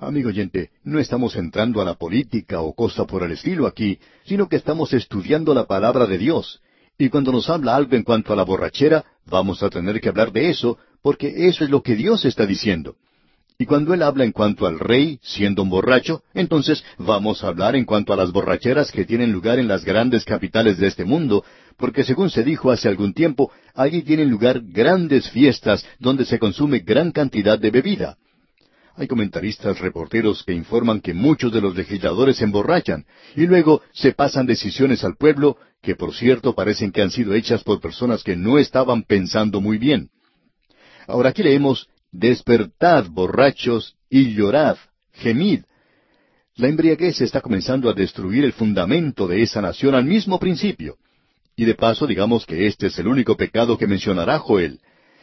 [0.02, 4.48] Amigo oyente, no estamos entrando a la política o cosa por el estilo aquí, sino
[4.48, 6.60] que estamos estudiando la palabra de Dios.
[6.98, 10.32] Y cuando nos habla algo en cuanto a la borrachera, vamos a tener que hablar
[10.32, 12.96] de eso, porque eso es lo que Dios está diciendo.
[13.58, 17.76] Y cuando él habla en cuanto al rey, siendo un borracho, entonces vamos a hablar
[17.76, 21.44] en cuanto a las borracheras que tienen lugar en las grandes capitales de este mundo,
[21.76, 26.80] porque según se dijo hace algún tiempo, allí tienen lugar grandes fiestas donde se consume
[26.80, 28.16] gran cantidad de bebida.
[28.96, 34.12] Hay comentaristas reporteros que informan que muchos de los legisladores se emborrachan y luego se
[34.12, 38.36] pasan decisiones al pueblo que por cierto parecen que han sido hechas por personas que
[38.36, 40.10] no estaban pensando muy bien.
[41.06, 44.76] Ahora aquí leemos Despertad, borrachos, y llorad,
[45.14, 45.62] gemid.
[46.56, 50.98] La embriaguez está comenzando a destruir el fundamento de esa nación al mismo principio.
[51.56, 54.80] Y de paso digamos que este es el único pecado que mencionará Joel.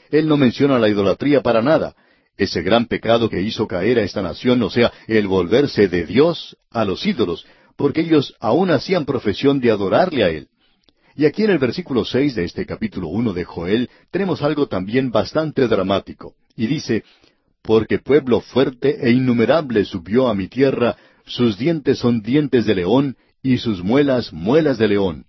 [0.10, 1.96] Él no menciona la idolatría para nada,
[2.40, 6.58] ese gran pecado que hizo caer a esta nación, o sea, el volverse de Dios
[6.72, 10.48] a los ídolos, porque ellos aún hacían profesión de adorarle a Él.
[11.16, 15.12] Y aquí en el versículo seis de este capítulo uno de Joel tenemos algo también
[15.12, 16.34] bastante dramático.
[16.56, 17.04] Y dice,
[17.62, 23.18] Porque pueblo fuerte e innumerable subió a mi tierra, sus dientes son dientes de león,
[23.44, 25.26] y sus muelas muelas de león.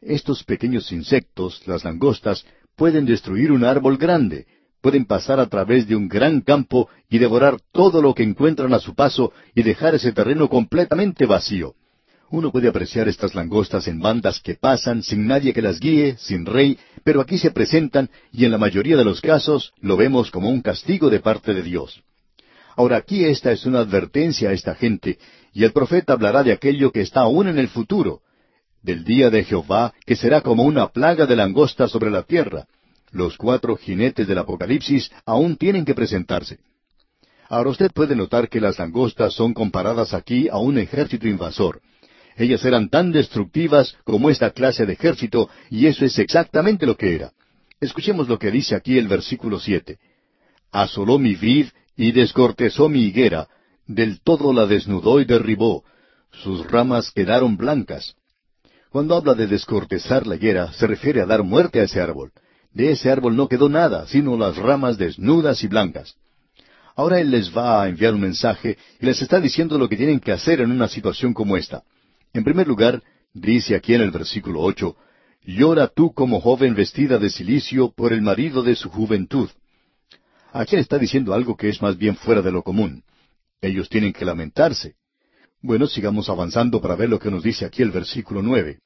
[0.00, 4.46] Estos pequeños insectos, las langostas, pueden destruir un árbol grande,
[4.84, 8.78] pueden pasar a través de un gran campo y devorar todo lo que encuentran a
[8.78, 11.72] su paso y dejar ese terreno completamente vacío.
[12.28, 16.44] Uno puede apreciar estas langostas en bandas que pasan sin nadie que las guíe, sin
[16.44, 20.50] rey, pero aquí se presentan y en la mayoría de los casos lo vemos como
[20.50, 22.02] un castigo de parte de Dios.
[22.76, 25.18] Ahora aquí esta es una advertencia a esta gente,
[25.54, 28.20] y el profeta hablará de aquello que está aún en el futuro,
[28.82, 32.66] del día de Jehová, que será como una plaga de langostas sobre la tierra.
[33.14, 36.58] Los cuatro jinetes del Apocalipsis aún tienen que presentarse.
[37.48, 41.80] Ahora usted puede notar que las langostas son comparadas aquí a un ejército invasor.
[42.36, 47.14] Ellas eran tan destructivas como esta clase de ejército, y eso es exactamente lo que
[47.14, 47.30] era.
[47.80, 49.98] Escuchemos lo que dice aquí el versículo siete.
[50.72, 53.46] Asoló mi vid y descortezó mi higuera,
[53.86, 55.84] del todo la desnudó y derribó,
[56.32, 58.16] sus ramas quedaron blancas.
[58.90, 62.32] Cuando habla de descortezar la higuera, se refiere a dar muerte a ese árbol.
[62.74, 66.16] De ese árbol no quedó nada, sino las ramas desnudas y blancas.
[66.96, 70.20] Ahora Él les va a enviar un mensaje y les está diciendo lo que tienen
[70.20, 71.84] que hacer en una situación como esta.
[72.32, 74.96] En primer lugar, dice aquí en el versículo ocho,
[75.44, 79.50] Llora tú como joven vestida de silicio por el marido de su juventud.
[80.52, 83.04] Aquí está diciendo algo que es más bien fuera de lo común.
[83.60, 84.94] Ellos tienen que lamentarse.
[85.60, 88.80] Bueno, sigamos avanzando para ver lo que nos dice aquí el versículo nueve.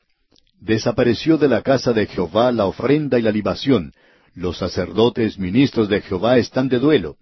[0.61, 3.93] Desapareció de la casa de Jehová la ofrenda y la libación.
[4.35, 7.17] Los sacerdotes ministros de Jehová están de duelo.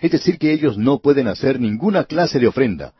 [0.00, 2.94] Es decir, que ellos no pueden hacer ninguna clase de ofrenda.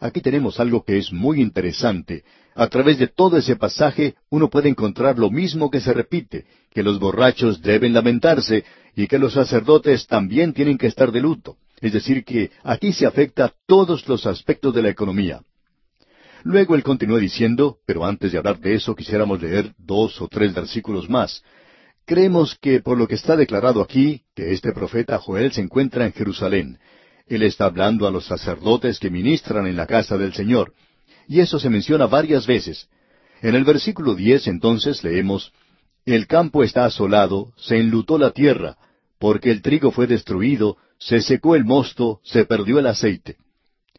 [0.00, 2.24] Aquí tenemos algo que es muy interesante.
[2.54, 6.82] A través de todo ese pasaje uno puede encontrar lo mismo que se repite, que
[6.82, 8.64] los borrachos deben lamentarse
[8.96, 11.56] y que los sacerdotes también tienen que estar de luto.
[11.80, 15.40] Es decir, que aquí se afecta todos los aspectos de la economía.
[16.44, 20.54] Luego él continúa diciendo, pero antes de hablar de eso quisiéramos leer dos o tres
[20.54, 21.42] versículos más.
[22.06, 26.12] Creemos que por lo que está declarado aquí, que este profeta Joel se encuentra en
[26.12, 26.78] Jerusalén,
[27.28, 30.72] él está hablando a los sacerdotes que ministran en la casa del Señor.
[31.26, 32.88] Y eso se menciona varias veces.
[33.42, 35.52] En el versículo diez entonces leemos,
[36.06, 38.78] El campo está asolado, se enlutó la tierra,
[39.18, 43.36] porque el trigo fue destruido, se secó el mosto, se perdió el aceite.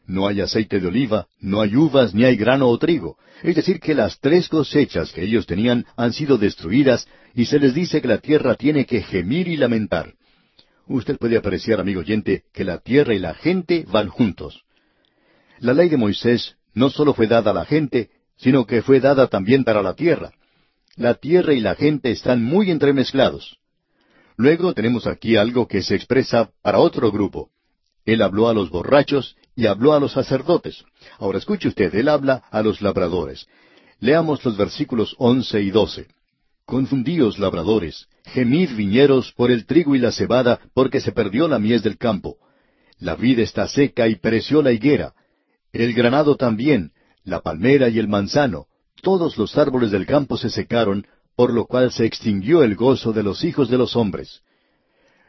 [0.10, 3.18] No hay aceite de oliva, no hay uvas, ni hay grano o trigo.
[3.44, 7.76] Es decir, que las tres cosechas que ellos tenían han sido destruidas y se les
[7.76, 10.16] dice que la tierra tiene que gemir y lamentar.
[10.88, 14.64] Usted puede apreciar, amigo oyente, que la tierra y la gente van juntos.
[15.60, 19.28] La ley de Moisés no solo fue dada a la gente, sino que fue dada
[19.28, 20.32] también para la tierra.
[20.96, 23.60] La tierra y la gente están muy entremezclados.
[24.38, 27.52] Luego tenemos aquí algo que se expresa para otro grupo.
[28.06, 30.86] Él habló a los borrachos y habló a los sacerdotes.
[31.18, 33.46] Ahora escuche usted, él habla a los labradores.
[34.00, 36.08] Leamos los versículos once y doce.
[36.66, 41.84] Confundíos labradores, gemid viñeros por el trigo y la cebada, porque se perdió la mies
[41.84, 42.38] del campo.
[43.00, 45.14] La vid está seca y pereció la higuera.
[45.74, 46.94] El granado también,
[47.26, 48.68] la palmera y el manzano,
[49.02, 51.06] todos los árboles del campo se secaron,
[51.36, 54.40] por lo cual se extinguió el gozo de los hijos de los hombres.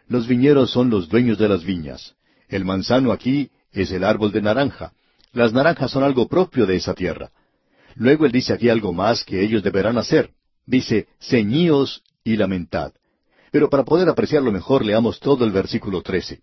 [0.06, 2.14] Los viñeros son los dueños de las viñas.
[2.48, 4.92] El manzano aquí es el árbol de naranja.
[5.32, 7.30] Las naranjas son algo propio de esa tierra.
[7.94, 10.30] Luego él dice aquí algo más que ellos deberán hacer.
[10.66, 12.92] Dice, ceñíos y lamentad.
[13.50, 16.40] Pero para poder apreciarlo mejor, leamos todo el versículo trece.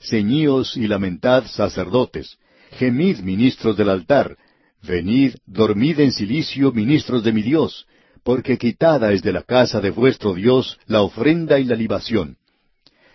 [0.00, 2.38] Ceñíos y lamentad, sacerdotes.
[2.72, 4.36] Gemid, ministros del altar.
[4.82, 7.86] Venid, dormid en silicio, ministros de mi Dios
[8.26, 12.36] porque quitada es de la casa de vuestro Dios la ofrenda y la libación.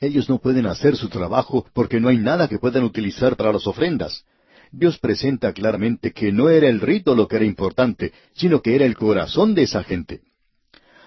[0.01, 3.67] Ellos no pueden hacer su trabajo porque no hay nada que puedan utilizar para las
[3.67, 4.25] ofrendas.
[4.71, 8.85] Dios presenta claramente que no era el rito lo que era importante, sino que era
[8.85, 10.21] el corazón de esa gente.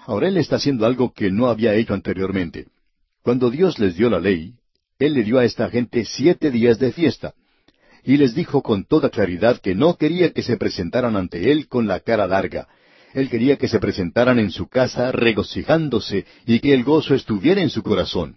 [0.05, 2.67] Ahora Él está haciendo algo que no había hecho anteriormente.
[3.21, 4.53] Cuando Dios les dio la ley,
[4.97, 7.33] Él le dio a esta gente siete días de fiesta.
[8.03, 11.85] Y les dijo con toda claridad que no quería que se presentaran ante Él con
[11.85, 12.67] la cara larga,
[13.15, 17.69] él quería que se presentaran en su casa regocijándose y que el gozo estuviera en
[17.69, 18.35] su corazón.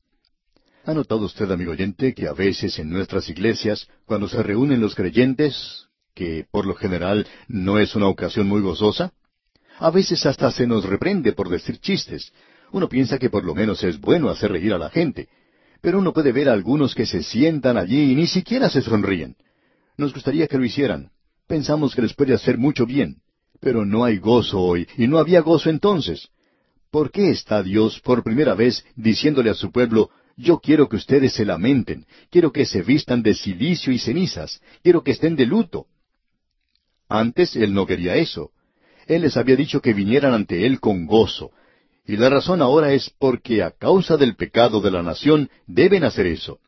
[0.89, 4.95] ¿Ha notado usted, amigo oyente, que a veces en nuestras iglesias, cuando se reúnen los
[4.95, 9.13] creyentes, que por lo general no es una ocasión muy gozosa?
[9.81, 12.33] A veces hasta se nos reprende por decir chistes.
[12.73, 15.29] Uno piensa que por lo menos es bueno hacer reír a la gente.
[15.83, 19.37] Pero uno puede ver a algunos que se sientan allí y ni siquiera se sonríen.
[19.99, 21.11] Nos gustaría que lo hicieran.
[21.47, 23.17] Pensamos que les puede hacer mucho bien.
[23.61, 26.31] Pero no hay gozo hoy, y no había gozo entonces.
[26.91, 30.09] ¿Por qué está Dios por primera vez diciéndole a su pueblo,
[30.39, 35.03] yo quiero que ustedes se lamenten, quiero que se vistan de silicio y cenizas, quiero
[35.03, 35.87] que estén de luto?
[37.09, 38.53] Antes Él no quería eso.
[39.07, 41.51] Él les había dicho que vinieran ante Él con gozo.
[42.07, 46.27] Y la razón ahora es porque a causa del pecado de la nación deben hacer
[46.27, 46.61] eso.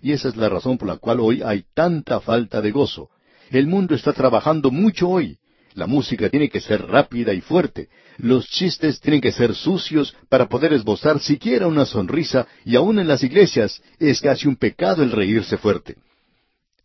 [0.00, 3.10] Y esa es la razón por la cual hoy hay tanta falta de gozo.
[3.50, 5.38] El mundo está trabajando mucho hoy.
[5.74, 7.88] La música tiene que ser rápida y fuerte.
[8.18, 13.06] Los chistes tienen que ser sucios para poder esbozar siquiera una sonrisa y aun en
[13.06, 15.96] las iglesias es casi un pecado el reírse fuerte.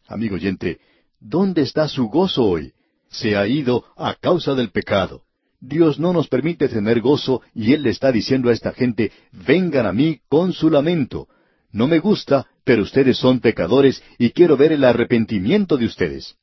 [0.07, 0.79] Amigo oyente,
[1.19, 2.73] ¿dónde está su gozo hoy?
[3.09, 5.23] Se ha ido a causa del pecado.
[5.59, 9.87] Dios no nos permite tener gozo y Él le está diciendo a esta gente, vengan
[9.87, 11.27] a mí con su lamento.
[11.71, 16.35] No me gusta, pero ustedes son pecadores y quiero ver el arrepentimiento de ustedes.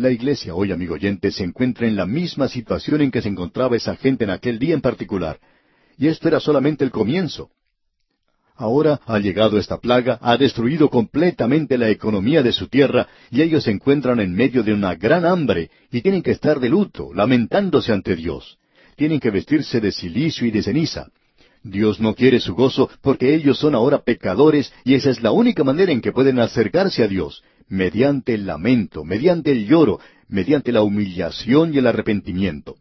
[0.00, 3.76] La iglesia hoy, amigo oyente, se encuentra en la misma situación en que se encontraba
[3.76, 5.38] esa gente en aquel día en particular.
[5.98, 7.50] Y esto era solamente el comienzo.
[8.56, 13.64] Ahora ha llegado esta plaga, ha destruido completamente la economía de su tierra, y ellos
[13.64, 17.92] se encuentran en medio de una gran hambre, y tienen que estar de luto, lamentándose
[17.92, 18.56] ante Dios.
[18.96, 21.08] Tienen que vestirse de silicio y de ceniza.
[21.62, 25.62] Dios no quiere su gozo porque ellos son ahora pecadores y esa es la única
[25.62, 30.82] manera en que pueden acercarse a Dios, mediante el lamento, mediante el lloro, mediante la
[30.82, 32.76] humillación y el arrepentimiento.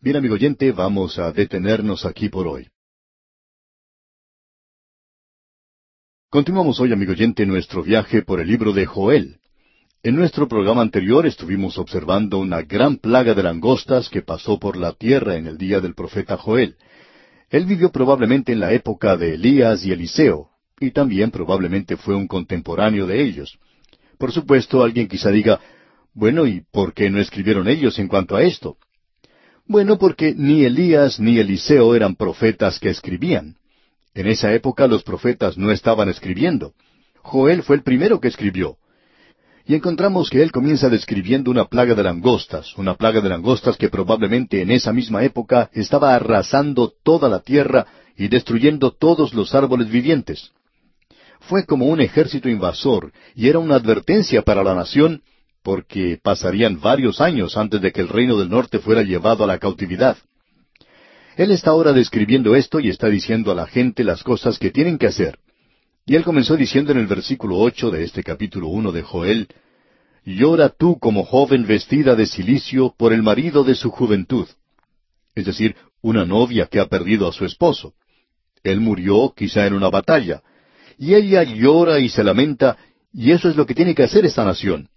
[0.00, 2.68] Bien, amigo oyente, vamos a detenernos aquí por hoy.
[6.28, 9.40] Continuamos hoy, amigo oyente, nuestro viaje por el libro de Joel.
[10.02, 14.92] En nuestro programa anterior estuvimos observando una gran plaga de langostas que pasó por la
[14.92, 16.76] tierra en el día del profeta Joel.
[17.48, 22.26] Él vivió probablemente en la época de Elías y Eliseo, y también probablemente fue un
[22.26, 23.58] contemporáneo de ellos.
[24.18, 25.60] Por supuesto, alguien quizá diga,
[26.12, 28.76] bueno, ¿y por qué no escribieron ellos en cuanto a esto?
[29.66, 33.56] Bueno, porque ni Elías ni Eliseo eran profetas que escribían.
[34.14, 36.72] En esa época los profetas no estaban escribiendo.
[37.22, 38.76] Joel fue el primero que escribió.
[39.66, 43.88] Y encontramos que él comienza describiendo una plaga de langostas, una plaga de langostas que
[43.88, 49.90] probablemente en esa misma época estaba arrasando toda la tierra y destruyendo todos los árboles
[49.90, 50.52] vivientes
[51.48, 55.22] fue como un ejército invasor y era una advertencia para la nación
[55.62, 59.58] porque pasarían varios años antes de que el reino del norte fuera llevado a la
[59.58, 60.16] cautividad.
[61.36, 64.96] Él está ahora describiendo esto y está diciendo a la gente las cosas que tienen
[64.96, 65.38] que hacer.
[66.06, 69.48] Y él comenzó diciendo en el versículo ocho de este capítulo uno de Joel,
[70.24, 74.48] Llora tú como joven vestida de silicio por el marido de su juventud.
[75.36, 77.94] Es decir, una novia que ha perdido a su esposo.
[78.64, 80.42] Él murió quizá en una batalla.
[80.98, 82.76] Y ella llora y se lamenta,
[83.12, 84.88] y eso es lo que tiene que hacer esta nación.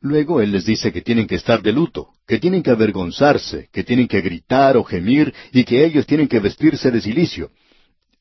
[0.00, 3.84] Luego Él les dice que tienen que estar de luto, que tienen que avergonzarse, que
[3.84, 7.50] tienen que gritar o gemir y que ellos tienen que vestirse de silicio.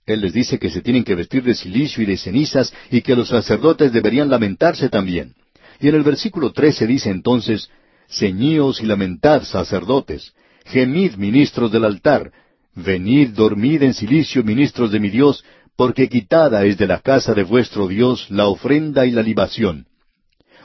[0.06, 3.16] Él les dice que se tienen que vestir de silicio y de cenizas y que
[3.16, 5.34] los sacerdotes deberían lamentarse también.
[5.80, 7.70] Y en el versículo trece dice entonces,
[8.10, 10.34] Ceñíos y lamentad, sacerdotes,
[10.66, 12.32] gemid, ministros del altar,
[12.76, 15.44] venid, dormid en silicio, ministros de mi Dios,
[15.76, 19.88] porque quitada es de la casa de vuestro Dios la ofrenda y la libación.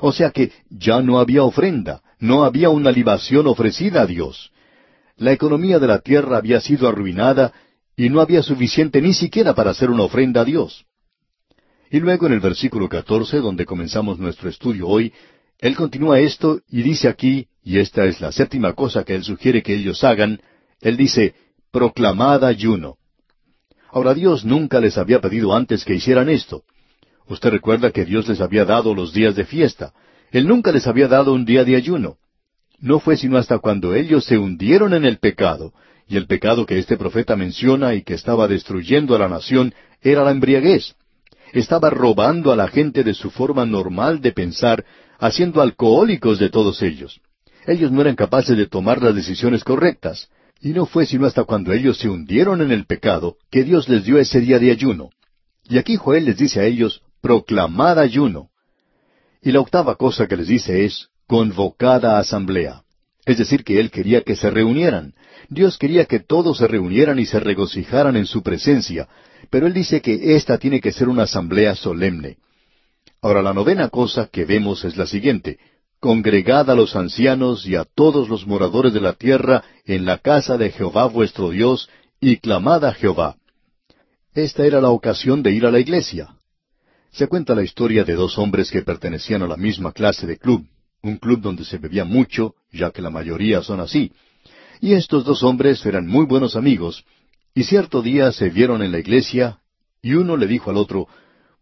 [0.00, 4.52] O sea que ya no había ofrenda, no había una libación ofrecida a Dios.
[5.16, 7.52] La economía de la tierra había sido arruinada
[7.96, 10.84] y no había suficiente ni siquiera para hacer una ofrenda a Dios.
[11.90, 15.12] Y luego en el versículo catorce, donde comenzamos nuestro estudio hoy,
[15.58, 19.62] él continúa esto y dice aquí, y esta es la séptima cosa que él sugiere
[19.62, 20.40] que ellos hagan,
[20.80, 21.34] él dice,
[21.72, 22.98] proclamad ayuno.
[23.90, 26.62] Ahora Dios nunca les había pedido antes que hicieran esto.
[27.26, 29.92] Usted recuerda que Dios les había dado los días de fiesta.
[30.30, 32.16] Él nunca les había dado un día de ayuno.
[32.80, 35.72] No fue sino hasta cuando ellos se hundieron en el pecado,
[36.06, 40.24] y el pecado que este profeta menciona y que estaba destruyendo a la nación era
[40.24, 40.94] la embriaguez.
[41.52, 44.84] Estaba robando a la gente de su forma normal de pensar,
[45.18, 47.20] haciendo alcohólicos de todos ellos.
[47.66, 50.28] Ellos no eran capaces de tomar las decisiones correctas.
[50.60, 54.04] Y no fue sino hasta cuando ellos se hundieron en el pecado que Dios les
[54.04, 55.10] dio ese día de ayuno.
[55.68, 58.50] Y aquí Joel les dice a ellos, proclamad ayuno.
[59.42, 62.82] Y la octava cosa que les dice es, convocada asamblea.
[63.24, 65.14] Es decir, que él quería que se reunieran.
[65.48, 69.08] Dios quería que todos se reunieran y se regocijaran en su presencia,
[69.50, 72.38] pero él dice que esta tiene que ser una asamblea solemne.
[73.20, 75.58] Ahora la novena cosa que vemos es la siguiente,
[76.00, 80.56] congregad a los ancianos y a todos los moradores de la tierra en la casa
[80.56, 81.88] de Jehová vuestro Dios,
[82.20, 83.36] y clamad a Jehová.
[84.34, 86.34] Esta era la ocasión de ir a la iglesia.
[87.10, 90.66] Se cuenta la historia de dos hombres que pertenecían a la misma clase de club,
[91.02, 94.12] un club donde se bebía mucho, ya que la mayoría son así.
[94.80, 97.04] Y estos dos hombres eran muy buenos amigos,
[97.54, 99.58] y cierto día se vieron en la iglesia,
[100.02, 101.08] y uno le dijo al otro,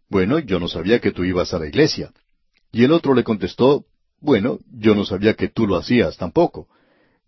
[0.09, 2.11] Bueno, yo no sabía que tú ibas a la iglesia.
[2.71, 3.85] Y el otro le contestó,
[4.19, 6.67] Bueno, yo no sabía que tú lo hacías tampoco.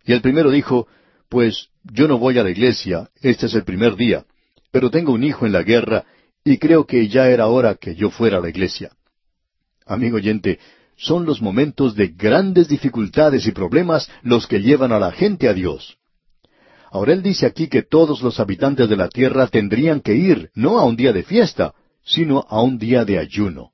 [0.06, 0.88] Y el primero dijo,
[1.30, 4.26] Pues yo no voy a la iglesia, este es el primer día,
[4.72, 6.06] pero tengo un hijo en la guerra,
[6.44, 8.92] y creo que ya era hora que yo fuera a la iglesia.
[9.86, 10.60] Amigo oyente,
[10.96, 15.54] son los momentos de grandes dificultades y problemas los que llevan a la gente a
[15.54, 15.98] Dios.
[16.92, 20.80] Ahora él dice aquí que todos los habitantes de la tierra tendrían que ir no
[20.80, 21.74] a un día de fiesta,
[22.04, 23.72] sino a un día de ayuno.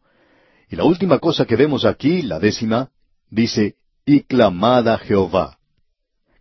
[0.69, 2.89] Y la última cosa que vemos aquí, la décima,
[3.35, 3.75] dice,
[4.05, 5.57] y clamad a Jehová.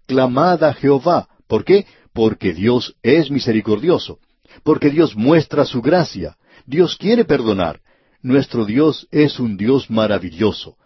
[0.07, 1.29] Clamad a Jehová.
[1.47, 1.87] ¿Por qué?
[2.13, 4.19] Porque Dios es misericordioso
[4.63, 6.37] porque Dios muestra su gracia.
[6.67, 7.81] Dios quiere perdonar.
[8.23, 10.77] Nuestro Dios es un Dios maravilloso.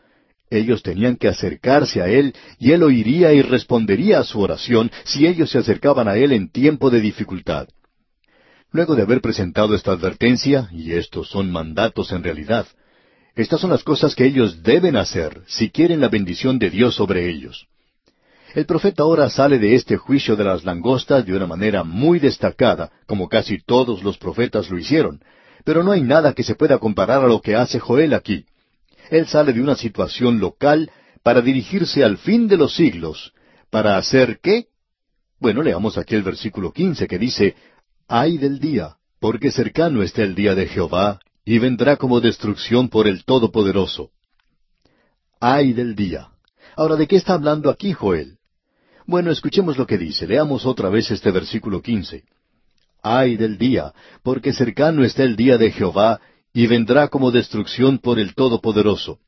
[0.51, 5.27] Ellos tenían que acercarse a Él y Él oiría y respondería a su oración si
[5.27, 7.69] ellos se acercaban a Él en tiempo de dificultad.
[8.71, 12.67] Luego de haber presentado esta advertencia, y estos son mandatos en realidad,
[13.39, 17.31] estas son las cosas que ellos deben hacer si quieren la bendición de Dios sobre
[17.31, 17.69] ellos.
[18.53, 22.91] El profeta ahora sale de este juicio de las langostas de una manera muy destacada,
[23.07, 25.21] como casi todos los profetas lo hicieron,
[25.65, 28.45] pero no hay nada que se pueda comparar a lo que hace Joel aquí.
[29.09, 30.91] Él sale de una situación local
[31.23, 33.33] para dirigirse al fin de los siglos.
[33.71, 34.67] ¿Para hacer qué?
[35.39, 37.55] Bueno, leamos aquí el versículo quince que dice,
[38.09, 41.21] Ay del día, porque cercano está el día de Jehová,
[41.51, 44.11] y vendrá como destrucción por el Todopoderoso.
[45.41, 46.29] Ay del día.
[46.77, 48.37] Ahora, ¿de qué está hablando aquí Joel?
[49.07, 50.27] Bueno, escuchemos lo que dice.
[50.27, 52.25] Leamos otra vez este versículo quince.
[53.03, 56.21] Ay del día, porque cercano está el día de Jehová,
[56.53, 59.19] y vendrá como destrucción por el Todopoderoso.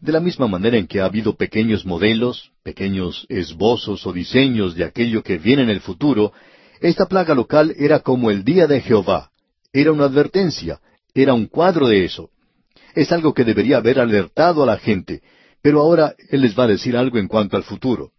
[0.00, 4.84] De la misma manera en que ha habido pequeños modelos, pequeños esbozos o diseños de
[4.84, 6.32] aquello que viene en el futuro,
[6.80, 9.32] esta plaga local era como el día de Jehová.
[9.70, 10.80] Era una advertencia,
[11.22, 12.30] era un cuadro de eso.
[12.94, 15.22] Es algo que debería haber alertado a la gente,
[15.62, 18.12] pero ahora Él les va a decir algo en cuanto al futuro.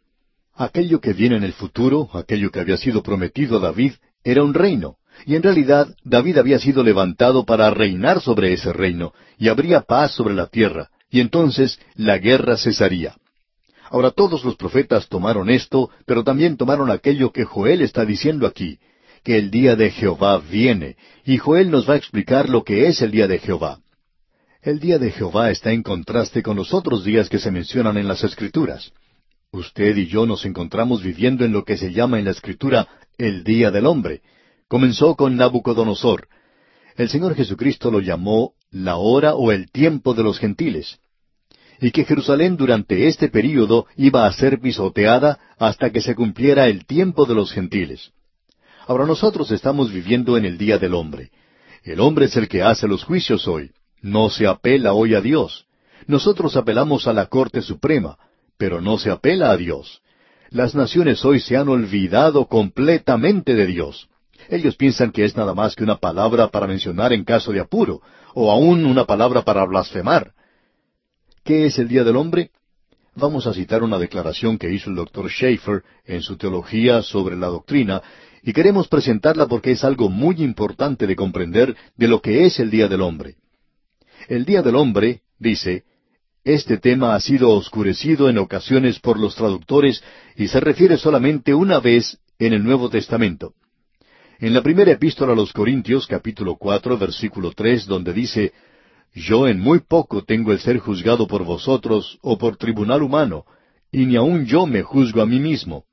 [0.54, 3.94] Aquello que viene en el futuro, aquello que había sido prometido a David,
[4.24, 9.14] era un reino, y en realidad David había sido levantado para reinar sobre ese reino,
[9.38, 13.16] y habría paz sobre la tierra, y entonces la guerra cesaría.
[13.90, 18.80] Ahora todos los profetas tomaron esto, pero también tomaron aquello que Joel está diciendo aquí,
[19.26, 23.02] que el día de Jehová viene, y Joel nos va a explicar lo que es
[23.02, 23.80] el día de Jehová.
[24.62, 28.08] El día de Jehová está en contraste con los otros días que se mencionan en
[28.08, 28.92] las Escrituras.
[29.52, 33.44] Usted y yo nos encontramos viviendo en lo que se llama en la Escritura el
[33.44, 34.22] Día del Hombre.
[34.68, 36.28] comenzó con Nabucodonosor.
[36.96, 41.00] El Señor Jesucristo lo llamó la hora o el tiempo de los gentiles.
[41.82, 46.86] Y que Jerusalén durante este período iba a ser pisoteada hasta que se cumpliera el
[46.86, 48.12] tiempo de los gentiles.
[48.88, 51.32] Ahora nosotros estamos viviendo en el día del hombre.
[51.84, 53.72] El hombre es el que hace los juicios hoy.
[54.02, 55.66] No se apela hoy a Dios.
[56.06, 58.18] Nosotros apelamos a la Corte Suprema,
[58.58, 60.02] pero no se apela a Dios.
[60.52, 64.08] Las naciones hoy se han olvidado completamente de Dios.
[64.50, 68.02] Ellos piensan que es nada más que una palabra para mencionar en caso de apuro,
[68.36, 70.34] o aún una palabra para blasfemar.
[71.44, 72.52] ¿Qué es el Día del Hombre?
[73.16, 77.48] Vamos a citar una declaración que hizo el doctor Schaeffer en su teología sobre la
[77.48, 78.02] doctrina,
[78.46, 82.70] y queremos presentarla porque es algo muy importante de comprender de lo que es el
[82.70, 83.38] Día del Hombre.
[84.28, 85.84] El Día del Hombre, dice,
[86.44, 90.04] este tema ha sido oscurecido en ocasiones por los traductores
[90.36, 93.56] y se refiere solamente una vez en el Nuevo Testamento.
[94.38, 98.54] En la primera epístola a los Corintios, capítulo cuatro, versículo tres, donde dice,
[99.16, 103.46] Yo en muy poco tengo el ser juzgado por vosotros o por tribunal humano,
[103.92, 105.86] y ni aun yo me juzgo a mí mismo.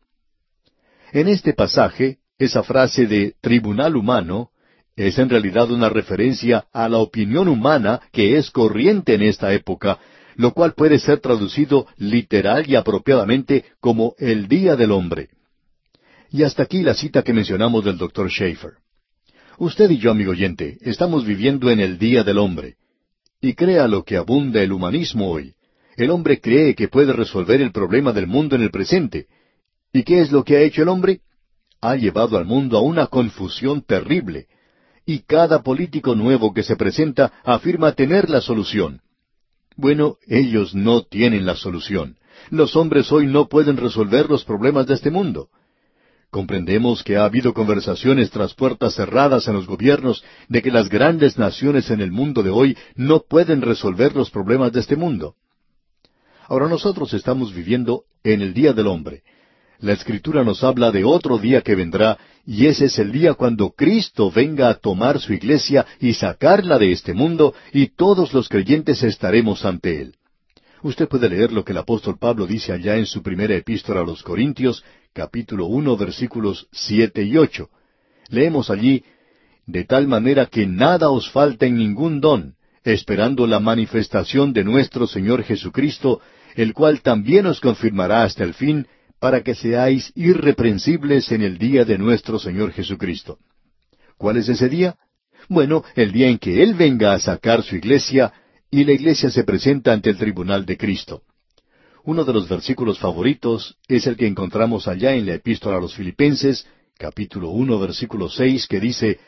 [1.12, 4.50] En este pasaje, esa frase de tribunal humano
[4.96, 9.98] es en realidad una referencia a la opinión humana que es corriente en esta época,
[10.36, 15.28] lo cual puede ser traducido literal y apropiadamente como el día del hombre.
[16.30, 18.72] Y hasta aquí la cita que mencionamos del doctor Schaeffer.
[19.58, 22.76] Usted y yo, amigo oyente, estamos viviendo en el día del hombre.
[23.40, 25.54] Y crea lo que abunda el humanismo hoy.
[25.96, 29.26] El hombre cree que puede resolver el problema del mundo en el presente.
[29.92, 31.20] ¿Y qué es lo que ha hecho el hombre?
[31.82, 34.46] Ha llevado al mundo a una confusión terrible,
[35.04, 39.00] y cada político nuevo que se presenta afirma tener la solución.
[39.76, 42.16] Bueno, ellos no tienen la solución.
[42.50, 45.48] Los hombres hoy no pueden resolver los problemas de este mundo.
[46.30, 51.36] Comprendemos que ha habido conversaciones tras puertas cerradas en los gobiernos de que las grandes
[51.36, 55.34] naciones en el mundo de hoy no pueden resolver los problemas de este mundo.
[56.46, 59.22] Ahora nosotros estamos viviendo en el Día del Hombre,
[59.82, 62.16] la Escritura nos habla de otro día que vendrá,
[62.46, 66.92] y ese es el día cuando Cristo venga a tomar su iglesia y sacarla de
[66.92, 70.14] este mundo, y todos los creyentes estaremos ante Él.
[70.84, 74.04] Usted puede leer lo que el apóstol Pablo dice allá en su primera epístola a
[74.04, 77.68] los Corintios, capítulo uno, versículos siete y ocho.
[78.28, 79.02] Leemos allí,
[79.66, 82.54] de tal manera que nada os falta en ningún don,
[82.84, 86.20] esperando la manifestación de nuestro Señor Jesucristo,
[86.54, 88.86] el cual también os confirmará hasta el fin,
[89.22, 93.38] para que seáis irreprensibles en el día de nuestro Señor Jesucristo.
[94.18, 94.96] ¿Cuál es ese día?
[95.48, 98.32] Bueno, el día en que Él venga a sacar su iglesia
[98.68, 101.22] y la iglesia se presenta ante el tribunal de Cristo.
[102.02, 105.94] Uno de los versículos favoritos es el que encontramos allá en la epístola a los
[105.94, 106.66] Filipenses,
[106.98, 109.20] capítulo uno, versículo seis, que dice,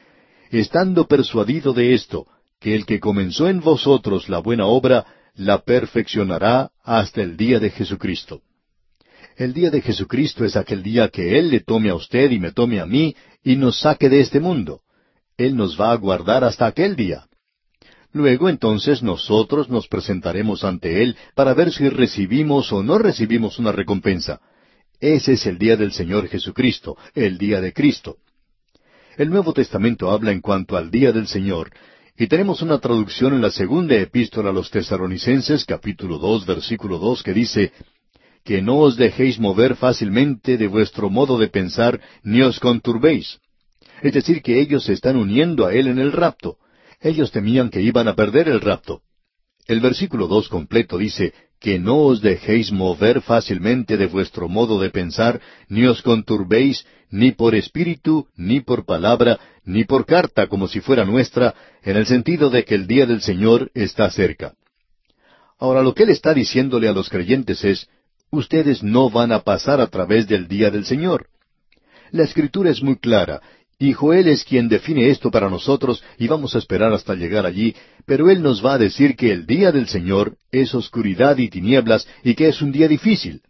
[0.51, 2.27] Estando persuadido de esto,
[2.59, 7.71] que el que comenzó en vosotros la buena obra, la perfeccionará hasta el día de
[7.71, 8.43] Jesucristo.
[9.37, 12.53] El día de Jesucristo es aquel día que Él le tome a usted y me
[12.53, 14.83] tome a mí y nos saque de este mundo.
[15.37, 17.27] Él nos va a guardar hasta aquel día.
[18.13, 23.73] Luego entonces nosotros nos presentaremos ante Él para ver si recibimos o no recibimos una
[23.73, 24.41] recompensa.
[25.01, 28.19] Ese es el día del Señor Jesucristo, el día de Cristo.
[29.17, 31.73] El Nuevo Testamento habla en cuanto al día del Señor,
[32.17, 37.25] y tenemos una traducción en la segunda epístola a los tesaronicenses, capítulo dos, versículo dos,
[37.25, 37.73] que dice,
[38.45, 43.39] que no os dejéis mover fácilmente de vuestro modo de pensar, ni os conturbéis.
[44.03, 46.59] Es decir, que ellos se están uniendo a Él en el rapto.
[47.01, 49.01] Ellos temían que iban a perder el rapto.
[49.67, 54.91] El versículo dos completo dice, que no os dejéis mover fácilmente de vuestro modo de
[54.91, 60.81] pensar, ni os conturbéis, ni por espíritu, ni por palabra, ni por carta como si
[60.81, 64.53] fuera nuestra, en el sentido de que el día del Señor está cerca.
[65.59, 67.89] Ahora lo que él está diciéndole a los creyentes es,
[68.37, 71.29] ustedes no van a pasar a través del día del Señor.
[72.11, 73.41] La escritura es muy clara,
[73.79, 77.75] y Joel es quien define esto para nosotros, y vamos a esperar hasta llegar allí,
[78.07, 82.07] pero él nos va a decir que el día del Señor es oscuridad y tinieblas,
[82.23, 83.43] y que es un día difícil.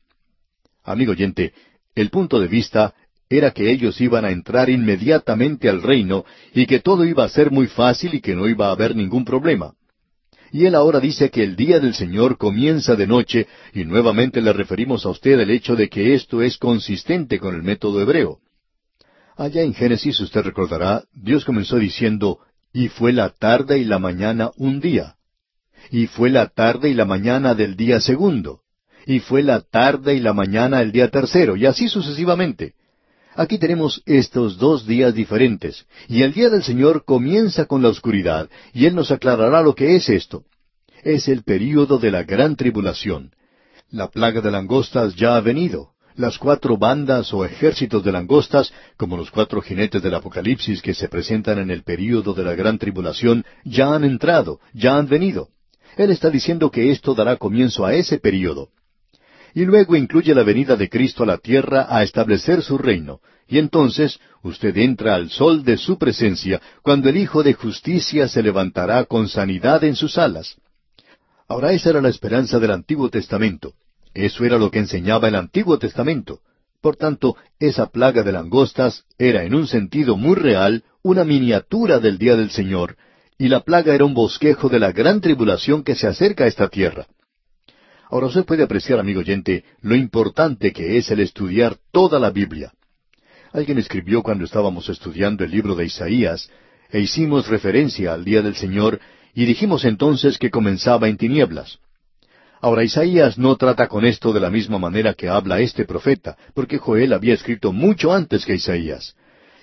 [0.82, 1.52] Amigo oyente,
[1.94, 2.94] el punto de vista
[3.28, 6.24] era que ellos iban a entrar inmediatamente al reino,
[6.54, 9.24] y que todo iba a ser muy fácil y que no iba a haber ningún
[9.24, 9.74] problema.
[10.54, 14.52] Y él ahora dice que el día del Señor comienza de noche, y nuevamente le
[14.52, 18.38] referimos a usted el hecho de que esto es consistente con el método hebreo.
[19.36, 22.38] Allá en Génesis usted recordará, Dios comenzó diciendo,
[22.72, 25.16] y fue la tarde y la mañana un día.
[25.90, 28.60] Y fue la tarde y la mañana del día segundo.
[29.06, 32.74] Y fue la tarde y la mañana el día tercero, y así sucesivamente.
[33.36, 38.48] Aquí tenemos estos dos días diferentes, y el día del Señor comienza con la oscuridad,
[38.72, 40.44] y Él nos aclarará lo que es esto.
[41.02, 43.32] Es el período de la gran tribulación.
[43.90, 45.90] La plaga de langostas ya ha venido.
[46.14, 51.08] Las cuatro bandas o ejércitos de langostas, como los cuatro jinetes del Apocalipsis que se
[51.08, 55.48] presentan en el período de la gran tribulación, ya han entrado, ya han venido.
[55.96, 58.70] Él está diciendo que esto dará comienzo a ese período
[59.54, 63.20] y luego incluye la venida de Cristo a la tierra a establecer su reino.
[63.46, 68.42] Y entonces usted entra al sol de su presencia, cuando el Hijo de Justicia se
[68.42, 70.56] levantará con sanidad en sus alas.
[71.46, 73.74] Ahora esa era la esperanza del Antiguo Testamento.
[74.12, 76.40] Eso era lo que enseñaba el Antiguo Testamento.
[76.80, 82.18] Por tanto, esa plaga de langostas era en un sentido muy real una miniatura del
[82.18, 82.96] día del Señor,
[83.38, 86.68] y la plaga era un bosquejo de la gran tribulación que se acerca a esta
[86.68, 87.06] tierra.
[88.14, 92.72] Ahora usted puede apreciar, amigo oyente, lo importante que es el estudiar toda la Biblia.
[93.52, 96.48] Alguien escribió cuando estábamos estudiando el libro de Isaías,
[96.92, 99.00] e hicimos referencia al día del Señor,
[99.34, 101.80] y dijimos entonces que comenzaba en tinieblas.
[102.60, 106.78] Ahora Isaías no trata con esto de la misma manera que habla este profeta, porque
[106.78, 109.16] Joel había escrito mucho antes que Isaías.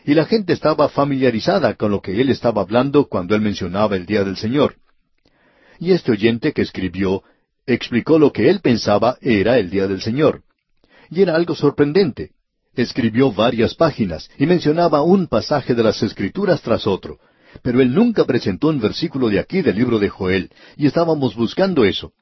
[0.03, 4.05] Y la gente estaba familiarizada con lo que él estaba hablando cuando él mencionaba el
[4.05, 4.75] día del Señor.
[5.79, 7.23] Y este oyente que escribió
[7.65, 10.43] explicó lo que él pensaba era el día del Señor.
[11.09, 12.31] Y era algo sorprendente.
[12.75, 17.19] Escribió varias páginas y mencionaba un pasaje de las Escrituras tras otro.
[17.61, 21.83] Pero él nunca presentó un versículo de aquí del libro de Joel, y estábamos buscando
[21.83, 22.13] eso.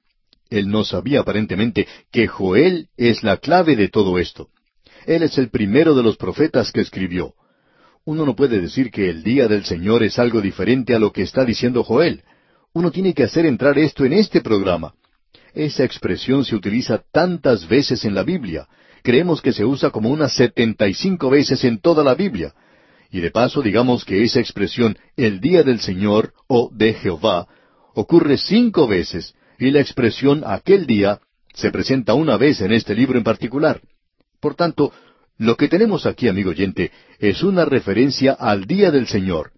[0.50, 4.50] Él no sabía aparentemente que Joel es la clave de todo esto.
[5.06, 7.36] Él es el primero de los profetas que escribió.
[8.06, 11.22] Uno no puede decir que el día del Señor es algo diferente a lo que
[11.22, 12.24] está diciendo Joel.
[12.74, 14.96] Uno tiene que hacer entrar esto en este programa.
[15.60, 18.70] Esa expresión se utiliza tantas veces en la Biblia.
[19.04, 22.54] Creemos que se usa como unas setenta y cinco veces en toda la Biblia.
[23.12, 27.50] Y de paso digamos que esa expresión el día del Señor o de Jehová
[27.94, 31.20] ocurre cinco veces y la expresión aquel día
[31.54, 33.82] se presenta una vez en este libro en particular.
[34.40, 34.94] Por tanto,
[35.38, 39.52] lo que tenemos aquí, amigo oyente, es una referencia al día del Señor.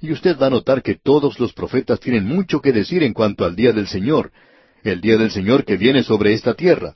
[0.00, 3.44] Y usted va a notar que todos los profetas tienen mucho que decir en cuanto
[3.44, 4.30] al día del Señor,
[4.82, 6.94] el día del Señor que viene sobre esta tierra.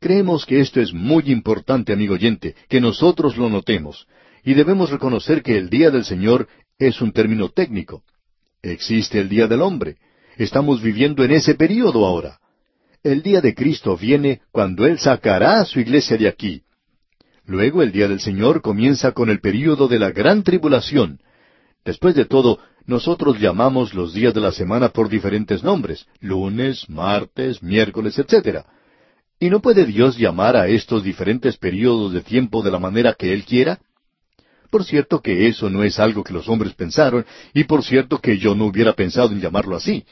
[0.00, 4.06] Creemos que esto es muy importante, amigo oyente, que nosotros lo notemos,
[4.44, 8.02] y debemos reconocer que el día del Señor es un término técnico.
[8.62, 9.96] Existe el día del hombre.
[10.36, 12.38] Estamos viviendo en ese período ahora.
[13.02, 16.62] El día de Cristo viene cuando Él sacará a su iglesia de aquí.
[17.46, 21.20] Luego el día del Señor comienza con el período de la gran tribulación.
[21.84, 27.62] Después de todo, nosotros llamamos los días de la semana por diferentes nombres, lunes, martes,
[27.62, 28.64] miércoles, etc.
[29.40, 33.32] ¿Y no puede Dios llamar a estos diferentes periodos de tiempo de la manera que
[33.32, 33.80] Él quiera?
[34.70, 37.24] Por cierto que eso no es algo que los hombres pensaron,
[37.54, 40.04] y por cierto que yo no hubiera pensado en llamarlo así.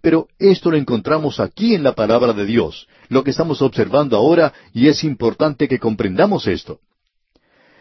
[0.00, 4.52] Pero esto lo encontramos aquí en la palabra de Dios, lo que estamos observando ahora,
[4.72, 6.80] y es importante que comprendamos esto.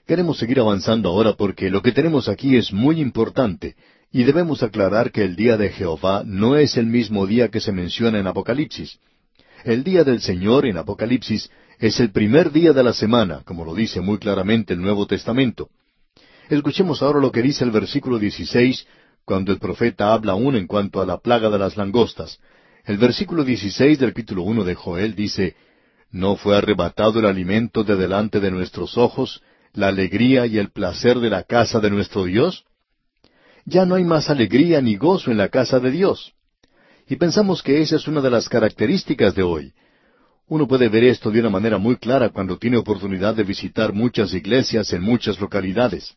[0.05, 3.75] Queremos seguir avanzando ahora porque lo que tenemos aquí es muy importante,
[4.15, 7.73] y debemos aclarar que el día de Jehová no es el mismo día que se
[7.73, 8.97] menciona en Apocalipsis.
[9.65, 13.75] El día del Señor en Apocalipsis es el primer día de la semana, como lo
[13.75, 15.67] dice muy claramente el Nuevo Testamento.
[16.49, 18.87] Escuchemos ahora lo que dice el versículo 16,
[19.25, 22.39] cuando el profeta habla aún en cuanto a la plaga de las langostas.
[22.85, 25.57] El versículo 16 del capítulo 1 de Joel dice,
[26.09, 29.43] ¿No fue arrebatado el alimento de delante de nuestros ojos,
[29.73, 32.63] la alegría y el placer de la casa de nuestro Dios?
[33.65, 36.33] Ya no hay más alegría ni gozo en la casa de Dios.
[37.07, 39.73] Y pensamos que esa es una de las características de hoy.
[40.47, 44.33] Uno puede ver esto de una manera muy clara cuando tiene oportunidad de visitar muchas
[44.33, 46.15] iglesias en muchas localidades.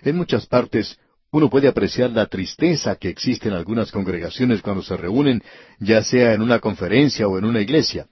[0.00, 0.98] En muchas partes
[1.30, 5.42] uno puede apreciar la tristeza que existe en algunas congregaciones cuando se reúnen,
[5.78, 8.06] ya sea en una conferencia o en una iglesia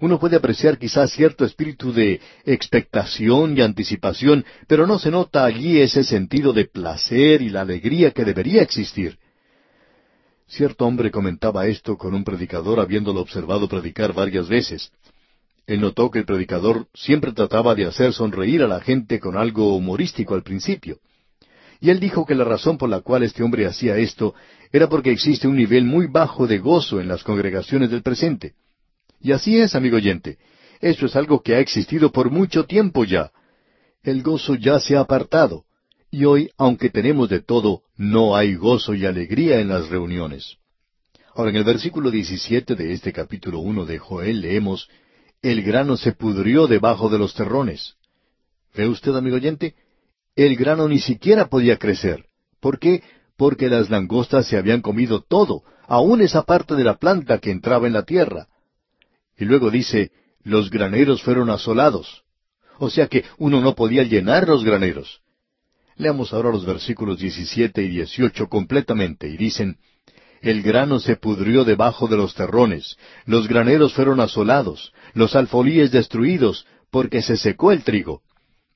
[0.00, 5.80] uno puede apreciar quizás cierto espíritu de expectación y anticipación, pero no se nota allí
[5.80, 9.18] ese sentido de placer y la alegría que debería existir.
[10.46, 14.90] Cierto hombre comentaba esto con un predicador habiéndolo observado predicar varias veces.
[15.66, 19.76] Él notó que el predicador siempre trataba de hacer sonreír a la gente con algo
[19.76, 20.98] humorístico al principio.
[21.80, 24.34] Y él dijo que la razón por la cual este hombre hacía esto
[24.72, 28.54] era porque existe un nivel muy bajo de gozo en las congregaciones del presente.
[29.20, 30.38] Y así es, amigo oyente.
[30.80, 33.32] Eso es algo que ha existido por mucho tiempo ya.
[34.02, 35.64] El gozo ya se ha apartado.
[36.10, 40.56] Y hoy, aunque tenemos de todo, no hay gozo y alegría en las reuniones.
[41.34, 44.88] Ahora, en el versículo 17 de este capítulo 1 de Joel leemos,
[45.42, 47.94] El grano se pudrió debajo de los terrones.
[48.74, 49.74] ¿Ve usted, amigo oyente?
[50.34, 52.24] El grano ni siquiera podía crecer.
[52.60, 53.02] ¿Por qué?
[53.36, 57.86] Porque las langostas se habían comido todo, aun esa parte de la planta que entraba
[57.86, 58.48] en la tierra.
[59.38, 60.10] Y luego dice,
[60.42, 62.24] los graneros fueron asolados.
[62.78, 65.20] O sea que uno no podía llenar los graneros.
[65.96, 69.78] Leamos ahora los versículos 17 y 18 completamente y dicen,
[70.40, 76.66] El grano se pudrió debajo de los terrones, los graneros fueron asolados, los alfolíes destruidos,
[76.90, 78.22] porque se secó el trigo.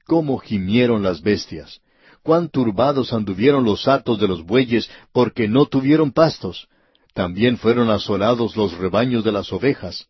[0.05, 1.81] ¿Cómo gimieron las bestias?
[2.25, 6.69] Cuán turbados anduvieron los atos de los bueyes, porque no tuvieron pastos.
[7.15, 10.09] También fueron asolados los rebaños de las ovejas.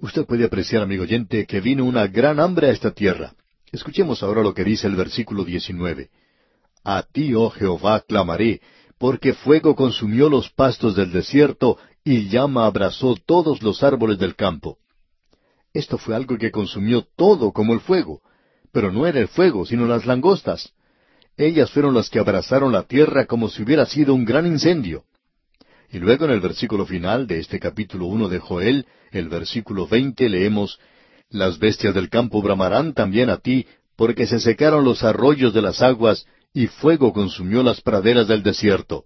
[0.00, 3.34] Usted puede apreciar, amigo oyente, que vino una gran hambre a esta tierra.
[3.70, 6.08] Escuchemos ahora lo que dice el versículo 19.
[6.84, 8.62] A ti, oh Jehová, clamaré,
[8.98, 14.78] porque fuego consumió los pastos del desierto y llama abrazó todos los árboles del campo.
[15.74, 18.22] Esto fue algo que consumió todo como el fuego,
[18.72, 20.72] pero no era el fuego, sino las langostas.
[21.36, 25.04] Ellas fueron las que abrazaron la tierra como si hubiera sido un gran incendio.
[25.92, 30.28] Y luego en el versículo final de este capítulo uno de Joel, el versículo veinte,
[30.28, 30.78] leemos
[31.30, 33.66] Las bestias del campo bramarán también a ti,
[33.96, 39.04] porque se secaron los arroyos de las aguas, y fuego consumió las praderas del desierto.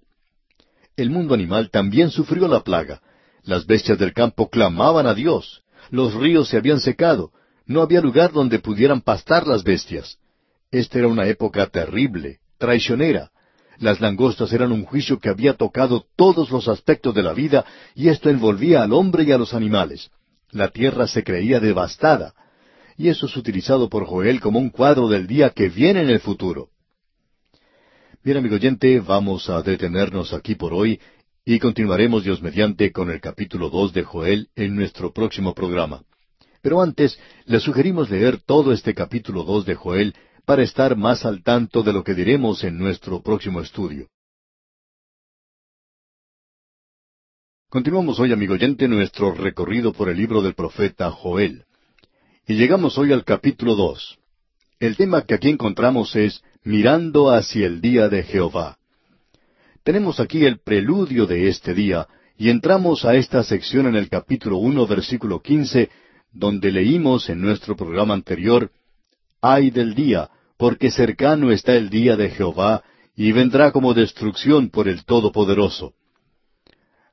[0.96, 3.00] El mundo animal también sufrió la plaga.
[3.42, 5.62] Las bestias del campo clamaban a Dios.
[5.90, 7.32] Los ríos se habían secado.
[7.66, 10.18] No había lugar donde pudieran pastar las bestias.
[10.70, 13.30] Esta era una época terrible, traicionera.
[13.78, 17.64] Las langostas eran un juicio que había tocado todos los aspectos de la vida
[17.94, 20.10] y esto envolvía al hombre y a los animales.
[20.50, 22.34] La tierra se creía devastada.
[22.96, 26.20] Y eso es utilizado por Joel como un cuadro del día que viene en el
[26.20, 26.68] futuro.
[28.22, 31.00] Bien, amigo oyente, vamos a detenernos aquí por hoy
[31.44, 36.02] y continuaremos Dios mediante con el capítulo dos de Joel en nuestro próximo programa.
[36.62, 40.14] Pero antes, le sugerimos leer todo este capítulo dos de Joel
[40.44, 44.08] para estar más al tanto de lo que diremos en nuestro próximo estudio.
[47.70, 51.64] Continuamos hoy, amigo oyente, nuestro recorrido por el libro del profeta Joel.
[52.46, 54.18] Y llegamos hoy al capítulo dos.
[54.78, 58.78] El tema que aquí encontramos es mirando hacia el día de Jehová.
[59.82, 64.58] Tenemos aquí el preludio de este día, y entramos a esta sección en el capítulo
[64.58, 65.90] uno, versículo quince,
[66.32, 68.70] donde leímos en nuestro programa anterior,
[69.46, 72.82] Ay del día, porque cercano está el día de Jehová,
[73.14, 75.92] y vendrá como destrucción por el Todopoderoso.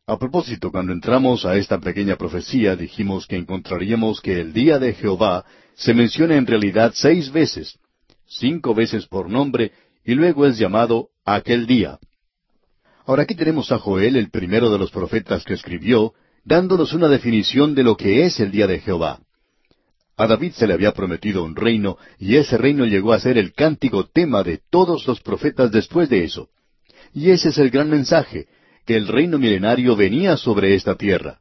[0.08, 4.94] A propósito, cuando entramos a esta pequeña profecía, dijimos que encontraríamos que el día de
[4.94, 5.44] Jehová
[5.76, 7.78] se menciona en realidad seis veces,
[8.26, 9.74] cinco veces por nombre,
[10.06, 12.00] y luego es llamado aquel día.
[13.06, 16.14] Ahora aquí tenemos a Joel, el primero de los profetas que escribió,
[16.46, 19.20] dándonos una definición de lo que es el día de Jehová.
[20.18, 23.54] A David se le había prometido un reino, y ese reino llegó a ser el
[23.54, 26.50] cántico tema de todos los profetas después de eso.
[27.14, 28.48] Y ese es el gran mensaje,
[28.86, 31.40] que el reino milenario venía sobre esta tierra.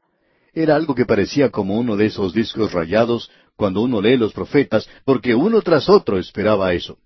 [0.52, 4.88] Era algo que parecía como uno de esos discos rayados cuando uno lee los profetas,
[5.04, 6.98] porque uno tras otro esperaba eso.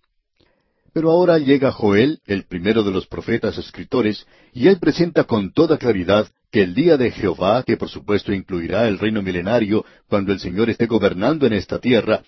[0.92, 5.76] Pero ahora llega Joel, el primero de los profetas escritores, y él presenta con toda
[5.76, 10.38] claridad que el día de Jehová, que por supuesto incluirá el reino milenario cuando el
[10.38, 12.22] Señor esté gobernando en esta tierra,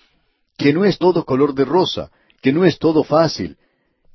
[0.57, 2.11] que no es todo color de rosa,
[2.41, 3.55] que no es todo fácil,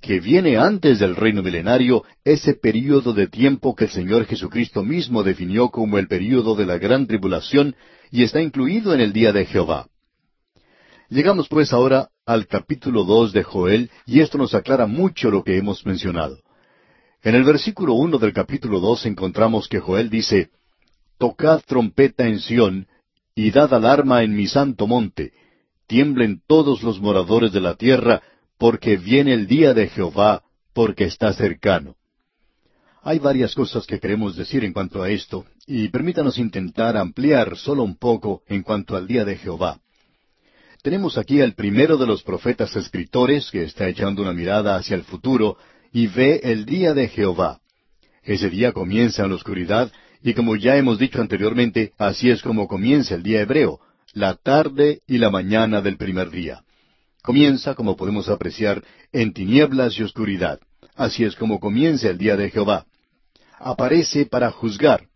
[0.03, 5.23] que viene antes del reino milenario ese período de tiempo que el Señor Jesucristo mismo
[5.23, 7.75] definió como el período de la gran tribulación
[8.11, 9.87] y está incluido en el día de Jehová.
[11.09, 15.57] Llegamos pues ahora al capítulo dos de Joel y esto nos aclara mucho lo que
[15.57, 16.37] hemos mencionado.
[17.23, 20.51] En el versículo uno del capítulo dos encontramos que Joel dice,
[21.19, 22.89] Tocad trompeta en Sión,
[23.35, 25.33] y dad alarma en mi santo monte,
[25.87, 28.23] tiemblen todos los moradores de la tierra,
[28.59, 30.43] porque viene el día de Jehová,
[30.73, 31.95] porque está cercano.
[33.03, 37.85] Hay varias cosas que queremos decir en cuanto a esto, y permítanos intentar ampliar solo
[37.85, 39.81] un poco en cuanto al día de Jehová.
[40.83, 45.05] Tenemos aquí al primero de los profetas escritores que está echando una mirada hacia el
[45.05, 45.57] futuro
[45.93, 47.61] y ve el día de Jehová.
[48.23, 52.69] Ese día comienza en la oscuridad y como ya hemos dicho anteriormente, así es como
[52.69, 53.81] comienza el día hebreo,
[54.13, 56.63] la tarde y la mañana del primer día.
[57.23, 58.83] Comienza, como podemos apreciar,
[59.13, 60.61] en tinieblas y oscuridad.
[60.95, 62.87] Así es como comienza el día de Jehová.
[63.59, 65.07] Aparece para juzgar.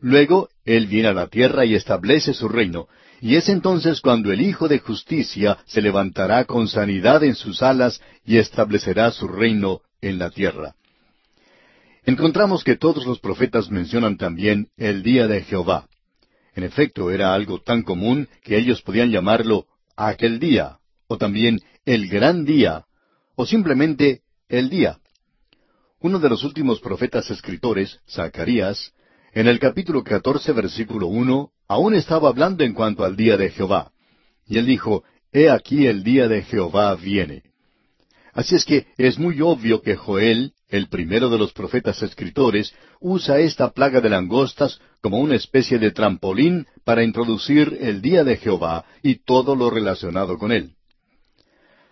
[0.00, 2.88] Luego, Él viene a la tierra y establece su reino,
[3.20, 8.00] y es entonces cuando el Hijo de Justicia se levantará con sanidad en sus alas
[8.24, 10.74] y establecerá su reino en la tierra.
[12.04, 15.88] Encontramos que todos los profetas mencionan también el día de Jehová.
[16.54, 22.08] En efecto, era algo tan común que ellos podían llamarlo aquel día, o también el
[22.08, 22.84] gran día
[23.36, 24.98] o simplemente el día.
[26.00, 28.92] Uno de los últimos profetas escritores, Zacarías,
[29.32, 33.92] en el capítulo catorce, versículo uno, aún estaba hablando en cuanto al día de Jehová.
[34.46, 37.42] Y él dijo, He aquí el día de Jehová viene.
[38.32, 43.38] Así es que es muy obvio que Joel, el primero de los profetas escritores, usa
[43.38, 48.86] esta plaga de langostas como una especie de trampolín para introducir el día de Jehová
[49.02, 50.72] y todo lo relacionado con él.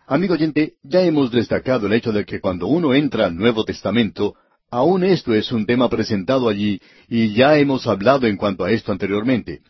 [0.06, 4.34] Amigo oyente, ya hemos destacado el hecho de que cuando uno entra al Nuevo Testamento,
[4.70, 8.92] aún esto es un tema presentado allí, y ya hemos hablado en cuanto a esto
[8.92, 9.60] anteriormente.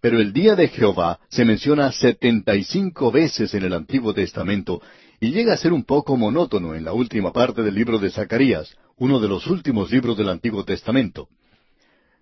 [0.00, 4.80] Pero el día de Jehová se menciona setenta y cinco veces en el Antiguo Testamento,
[5.20, 8.76] y llega a ser un poco monótono en la última parte del libro de Zacarías,
[8.96, 11.28] uno de los últimos libros del Antiguo Testamento.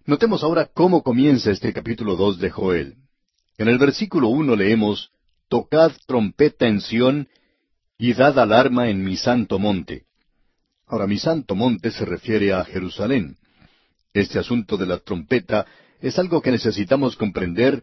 [0.07, 2.94] Notemos ahora cómo comienza este capítulo dos de Joel.
[3.59, 5.11] En el versículo uno leemos
[5.49, 7.28] Tocad trompeta en Sión
[7.99, 10.05] y dad alarma en mi santo monte.
[10.86, 13.36] Ahora, mi santo monte se refiere a Jerusalén.
[14.12, 15.66] Este asunto de la trompeta
[16.01, 17.82] es algo que necesitamos comprender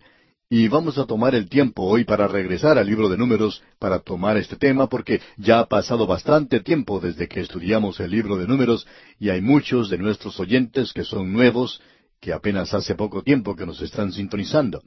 [0.50, 4.38] y vamos a tomar el tiempo hoy para regresar al libro de números para tomar
[4.38, 8.86] este tema porque ya ha pasado bastante tiempo desde que estudiamos el libro de números
[9.20, 11.82] y hay muchos de nuestros oyentes que son nuevos,
[12.20, 14.84] que apenas hace poco tiempo que nos están sintonizando.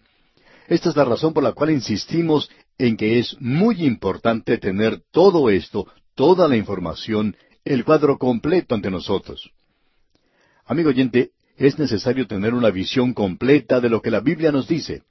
[0.69, 5.51] Esta es la razón por la cual insistimos en que es muy importante tener todo
[5.51, 9.51] esto, toda la información, el cuadro completo ante nosotros.
[10.65, 15.03] Amigo oyente, es necesario tener una visión completa de lo que la Biblia nos dice.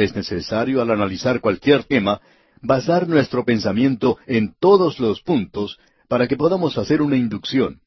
[0.00, 2.22] Es necesario, al analizar cualquier tema,
[2.62, 5.78] basar nuestro pensamiento en todos los puntos
[6.08, 7.82] para que podamos hacer una inducción.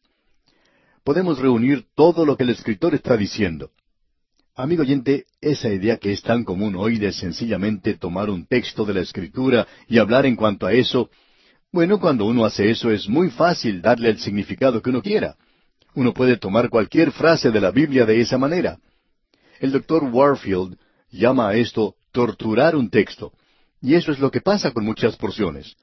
[1.04, 3.72] Podemos reunir todo lo que el escritor está diciendo.
[4.56, 8.94] Amigo oyente, esa idea que es tan común hoy de sencillamente tomar un texto de
[8.94, 11.10] la Escritura y hablar en cuanto a eso,
[11.72, 15.36] bueno, cuando uno hace eso es muy fácil darle el significado que uno quiera.
[15.96, 18.78] Uno puede tomar cualquier frase de la Biblia de esa manera.
[19.60, 20.78] El doctor Warfield
[21.10, 23.34] llama a esto torturar un texto,
[23.82, 25.76] y eso es lo que pasa con muchas porciones.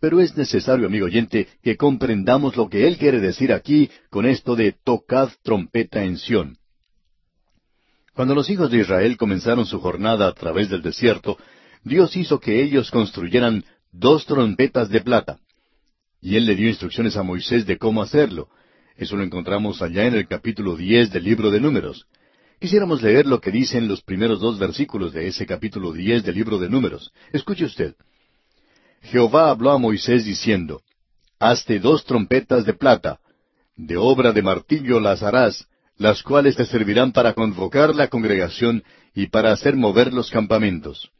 [0.00, 4.54] Pero es necesario, amigo oyente, que comprendamos lo que él quiere decir aquí con esto
[4.54, 6.56] de tocad trompeta en Sión.
[8.14, 11.38] Cuando los hijos de Israel comenzaron su jornada a través del desierto,
[11.82, 15.38] Dios hizo que ellos construyeran dos trompetas de plata.
[16.20, 18.48] Y Él le dio instrucciones a Moisés de cómo hacerlo.
[18.96, 22.06] Eso lo encontramos allá en el capítulo diez del libro de Números.
[22.60, 26.58] Quisiéramos leer lo que dicen los primeros dos versículos de ese capítulo diez del libro
[26.58, 27.10] de Números.
[27.32, 27.94] Escuche usted.
[29.00, 30.82] Jehová habló a Moisés diciendo,
[31.38, 33.18] Hazte dos trompetas de plata,
[33.76, 38.84] de obra de martillo las harás, las cuales te servirán para convocar la congregación
[39.14, 41.10] y para hacer mover los campamentos.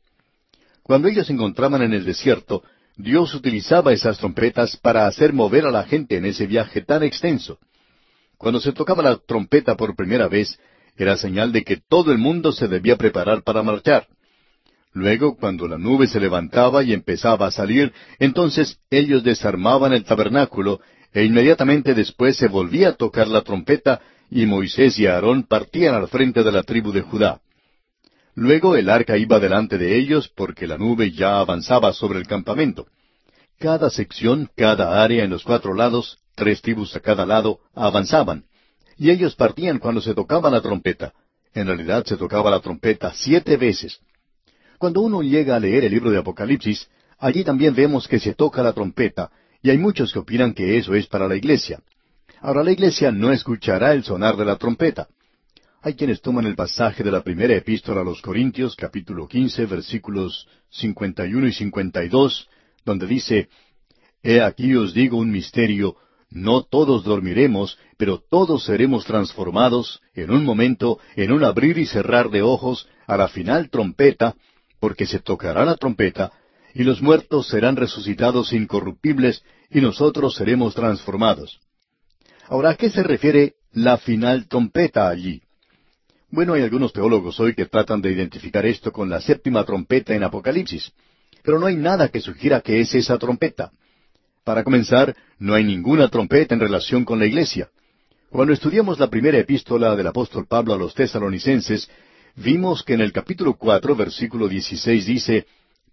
[0.83, 2.63] Cuando ellos se encontraban en el desierto,
[2.99, 7.59] Dios utilizaba esas trompetas para hacer mover a la gente en ese viaje tan extenso.
[8.37, 10.59] Cuando se tocaba la trompeta por primera vez,
[11.03, 14.07] era señal de que todo el mundo se debía preparar para marchar.
[14.93, 20.81] Luego, cuando la nube se levantaba y empezaba a salir, entonces ellos desarmaban el tabernáculo
[21.13, 26.09] e inmediatamente después se volvía a tocar la trompeta y Moisés y Aarón partían al
[26.09, 27.41] frente de la tribu de Judá.
[28.35, 32.87] Luego el arca iba delante de ellos porque la nube ya avanzaba sobre el campamento.
[33.59, 38.45] Cada sección, cada área en los cuatro lados, tres tribus a cada lado, avanzaban.
[39.01, 41.15] Y ellos partían cuando se tocaba la trompeta.
[41.55, 43.99] En realidad se tocaba la trompeta siete veces.
[44.77, 46.87] Cuando uno llega a leer el libro de Apocalipsis,
[47.19, 49.31] allí también vemos que se toca la trompeta,
[49.63, 51.81] y hay muchos que opinan que eso es para la iglesia.
[52.43, 55.09] Ahora la iglesia no escuchará el sonar de la trompeta.
[55.81, 60.47] Hay quienes toman el pasaje de la primera epístola a los Corintios, capítulo quince, versículos
[60.69, 62.51] cincuenta y uno y cincuenta y dos,
[62.85, 63.49] donde dice,
[64.23, 65.97] He aquí os digo un misterio,
[66.31, 72.31] no todos dormiremos, pero todos seremos transformados en un momento, en un abrir y cerrar
[72.31, 74.37] de ojos, a la final trompeta,
[74.79, 76.33] porque se tocará la trompeta,
[76.73, 81.61] y los muertos serán resucitados incorruptibles, y nosotros seremos transformados.
[82.49, 85.43] Ahora, ¿a qué se refiere la final trompeta allí?
[86.31, 90.23] Bueno, hay algunos teólogos hoy que tratan de identificar esto con la séptima trompeta en
[90.23, 90.93] Apocalipsis,
[91.43, 93.73] pero no hay nada que sugiera que es esa trompeta.
[94.45, 97.69] Para comenzar, no hay ninguna trompeta en relación con la iglesia.
[98.31, 101.91] Cuando estudiamos la primera epístola del apóstol Pablo a los tesalonicenses,
[102.37, 105.47] vimos que en el capítulo cuatro, versículo dieciséis dice,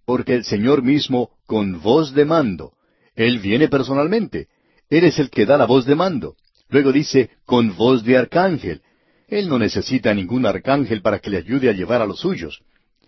[0.06, 2.74] Porque el Señor mismo, con voz de mando,
[3.16, 4.48] Él viene personalmente,
[4.90, 6.36] Él es el que da la voz de mando.
[6.70, 8.82] Luego dice, con voz de arcángel.
[9.28, 12.62] Él no necesita ningún arcángel para que le ayude a llevar a los suyos.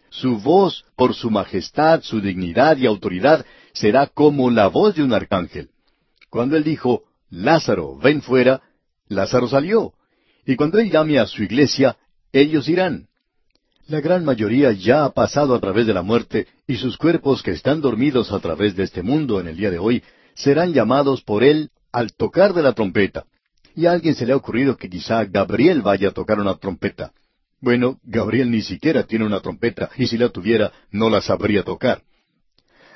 [0.10, 5.14] Su voz, por su majestad, su dignidad y autoridad, será como la voz de un
[5.14, 5.70] arcángel.
[6.30, 8.62] Cuando él dijo, Lázaro, ven fuera,
[9.07, 9.93] Lázaro salió.
[10.45, 11.97] Y cuando él llame a su iglesia,
[12.32, 13.07] ellos irán.
[13.88, 17.51] La gran mayoría ya ha pasado a través de la muerte y sus cuerpos que
[17.51, 20.03] están dormidos a través de este mundo en el día de hoy
[20.36, 23.26] serán llamados por él al tocar de la trompeta.
[23.76, 27.14] Y a alguien se le ha ocurrido que quizá Gabriel vaya a tocar una trompeta.
[27.62, 32.03] Bueno, Gabriel ni siquiera tiene una trompeta y si la tuviera no la sabría tocar.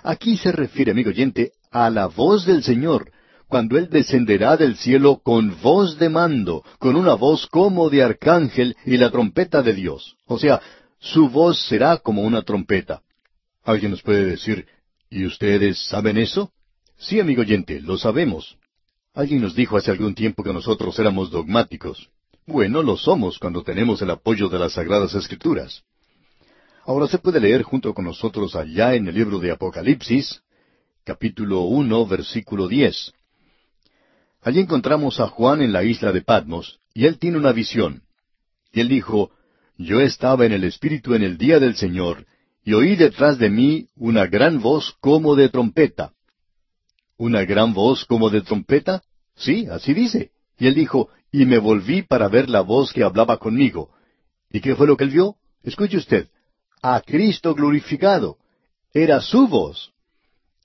[0.03, 3.11] Aquí se refiere, amigo oyente, a la voz del Señor,
[3.47, 8.75] cuando Él descenderá del cielo con voz de mando, con una voz como de arcángel
[8.85, 10.17] y la trompeta de Dios.
[10.25, 10.61] O sea,
[10.99, 13.01] su voz será como una trompeta.
[13.63, 14.65] Alguien nos puede decir,
[15.09, 16.51] ¿y ustedes saben eso?
[16.97, 18.57] Sí, amigo oyente, lo sabemos.
[19.13, 22.09] Alguien nos dijo hace algún tiempo que nosotros éramos dogmáticos.
[22.45, 25.83] Bueno, lo somos cuando tenemos el apoyo de las Sagradas Escrituras.
[26.85, 30.41] Ahora se puede leer junto con nosotros allá en el libro de Apocalipsis,
[31.05, 33.13] capítulo uno, versículo diez.
[34.41, 38.03] Allí encontramos a Juan en la isla de Patmos, y él tiene una visión.
[38.73, 39.31] Y él dijo,
[39.77, 42.25] Yo estaba en el Espíritu en el día del Señor,
[42.65, 46.11] y oí detrás de mí una gran voz como de trompeta.
[47.15, 49.01] ¿Una gran voz como de trompeta?
[49.33, 50.31] Sí, así dice.
[50.57, 53.89] Y él dijo, y me volví para ver la voz que hablaba conmigo.
[54.51, 55.35] ¿Y qué fue lo que él vio?
[55.63, 56.27] Escuche usted,
[56.81, 58.37] a Cristo glorificado.
[58.93, 59.91] Era su voz.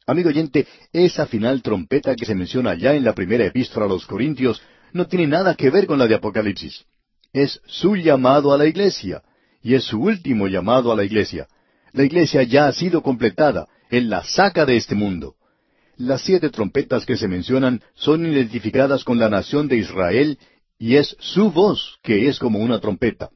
[0.07, 4.07] Amigo oyente, esa final trompeta que se menciona ya en la primera epístola a los
[4.07, 4.61] Corintios
[4.93, 6.85] no tiene nada que ver con la de Apocalipsis.
[7.33, 9.23] Es su llamado a la iglesia,
[9.63, 11.47] y es su último llamado a la iglesia.
[11.93, 15.35] La iglesia ya ha sido completada, Él la saca de este mundo.
[15.99, 20.39] Las siete trompetas que se mencionan son identificadas con la nación de Israel,
[20.79, 23.31] y es su voz que es como una trompeta.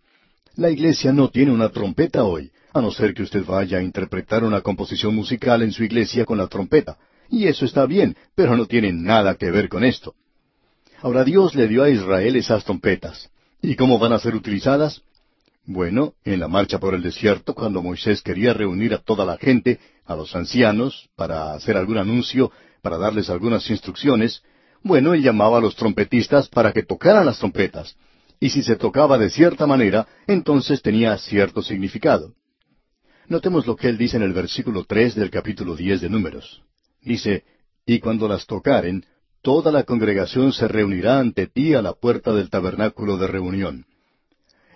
[0.54, 4.44] La iglesia no tiene una trompeta hoy, a no ser que usted vaya a interpretar
[4.44, 6.98] una composición musical en su iglesia con la trompeta.
[7.28, 10.14] Y eso está bien, pero no tiene nada que ver con esto.
[11.00, 13.28] Ahora Dios le dio a Israel esas trompetas.
[13.60, 15.02] ¿Y cómo van a ser utilizadas?
[15.64, 19.80] Bueno, en la marcha por el desierto, cuando Moisés quería reunir a toda la gente,
[20.05, 22.50] a los ancianos, para hacer algún anuncio,
[22.82, 24.42] para darles algunas instrucciones,
[24.82, 27.96] bueno, él llamaba a los trompetistas para que tocaran las trompetas.
[28.40, 32.34] Y si se tocaba de cierta manera, entonces tenía cierto significado.
[33.28, 36.62] Notemos lo que él dice en el versículo tres del capítulo diez de Números.
[37.00, 37.44] Dice,
[37.86, 39.07] Y cuando las tocaren,
[39.42, 43.86] toda la congregación se reunirá ante ti a la puerta del tabernáculo de reunión.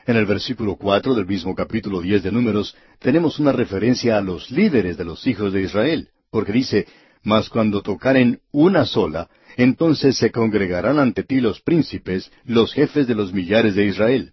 [0.07, 4.53] En el versículo cuatro del mismo capítulo diez de Números tenemos una referencia a los
[4.53, 6.87] líderes de los hijos de Israel, porque dice,
[7.25, 13.17] Mas cuando tocaren una sola, entonces se congregarán ante ti los príncipes, los jefes de
[13.17, 14.33] los millares de Israel.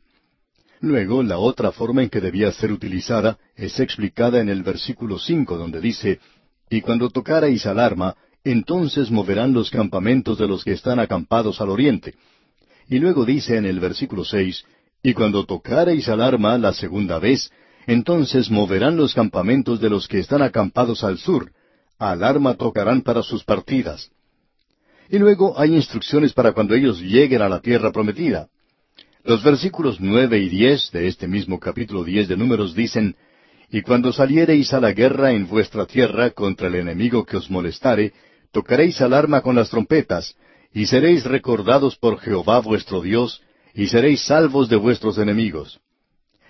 [0.79, 5.57] Luego, la otra forma en que debía ser utilizada es explicada en el versículo cinco,
[5.57, 6.19] donde dice,
[6.69, 12.13] Y cuando tocarais alarma, entonces moverán los campamentos de los que están acampados al oriente.
[12.87, 14.65] Y luego dice en el versículo seis,
[15.03, 17.51] Y cuando tocareis alarma la segunda vez,
[17.87, 21.51] entonces moverán los campamentos de los que están acampados al sur.
[21.99, 24.09] Alarma tocarán para sus partidas.
[25.09, 28.47] Y luego hay instrucciones para cuando ellos lleguen a la tierra prometida.
[29.25, 33.17] Los versículos nueve y diez de este mismo capítulo diez de Números dicen,
[33.69, 38.13] Y cuando saliereis a la guerra en vuestra tierra contra el enemigo que os molestare,
[38.53, 40.35] tocaréis alarma con las trompetas,
[40.73, 43.41] y seréis recordados por Jehová vuestro Dios,
[43.73, 45.79] y seréis salvos de vuestros enemigos.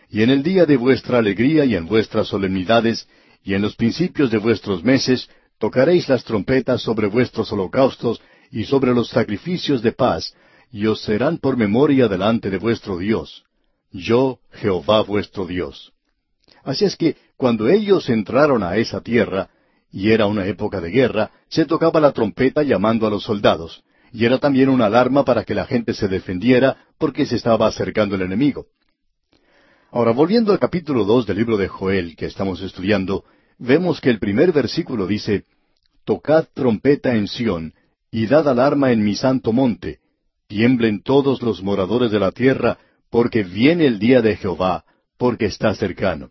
[0.10, 3.08] Y en el día de vuestra alegría y en vuestras solemnidades,
[3.44, 8.22] y en los principios de vuestros meses, tocaréis las trompetas sobre vuestros holocaustos
[8.52, 10.36] y sobre los sacrificios de paz,
[10.72, 13.44] y os serán por memoria delante de vuestro Dios.
[13.92, 15.94] Yo, Jehová vuestro Dios.
[16.64, 19.50] Así es que cuando ellos entraron a esa tierra,
[19.92, 23.84] y era una época de guerra, se tocaba la trompeta llamando a los soldados,
[24.14, 28.16] y era también una alarma para que la gente se defendiera porque se estaba acercando
[28.16, 28.68] el enemigo.
[29.92, 33.26] Ahora, volviendo al capítulo dos del libro de Joel que estamos estudiando,
[33.58, 35.46] vemos que el primer versículo dice,
[36.06, 37.74] Tocad trompeta en Sión,
[38.12, 40.00] y dad alarma en mi santo monte,
[40.48, 42.78] Tiemblen todos los moradores de la tierra,
[43.10, 44.86] porque viene el día de Jehová,
[45.18, 46.30] porque está cercano.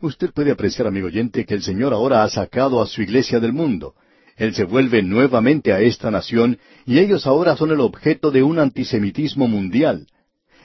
[0.00, 3.52] Usted puede apreciar, amigo oyente, que el Señor ahora ha sacado a su iglesia del
[3.52, 3.94] mundo.
[4.36, 8.58] Él se vuelve nuevamente a esta nación, y ellos ahora son el objeto de un
[8.58, 10.06] antisemitismo mundial.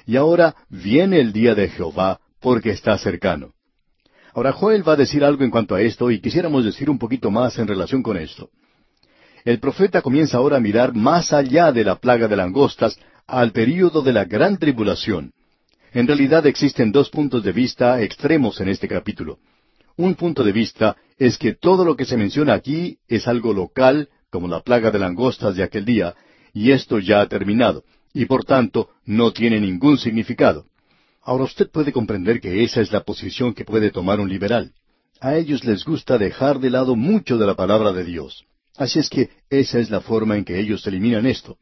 [0.06, 3.54] Y ahora viene el día de Jehová, porque está cercano.
[4.34, 7.32] Ahora Joel va a decir algo en cuanto a esto, y quisiéramos decir un poquito
[7.32, 8.50] más en relación con esto
[9.44, 14.02] el profeta comienza ahora a mirar más allá de la plaga de langostas al período
[14.02, 15.34] de la gran tribulación.
[15.94, 19.40] En realidad existen dos puntos de vista extremos en este capítulo.
[19.98, 24.10] Un punto de vista es que todo lo que se menciona aquí es algo local,
[24.30, 26.16] como la plaga de langostas de aquel día,
[26.54, 30.66] y esto ya ha terminado, y por tanto no tiene ningún significado.
[31.22, 34.74] Ahora usted puede comprender que esa es la posición que puede tomar un liberal.
[35.20, 38.46] A ellos les gusta dejar de lado mucho de la palabra de Dios.
[38.76, 41.58] Así es que esa es la forma en que ellos eliminan esto.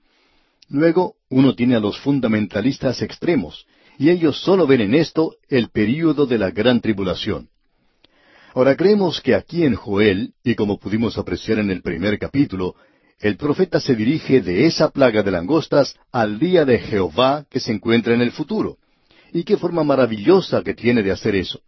[0.69, 3.65] Luego, uno tiene a los fundamentalistas extremos,
[3.97, 7.49] y ellos solo ven en esto el período de la gran tribulación.
[8.53, 12.75] Ahora creemos que aquí en Joel, y como pudimos apreciar en el primer capítulo,
[13.19, 17.71] el profeta se dirige de esa plaga de langostas al día de Jehová que se
[17.71, 18.77] encuentra en el futuro.
[19.31, 21.59] Y qué forma maravillosa que tiene de hacer eso.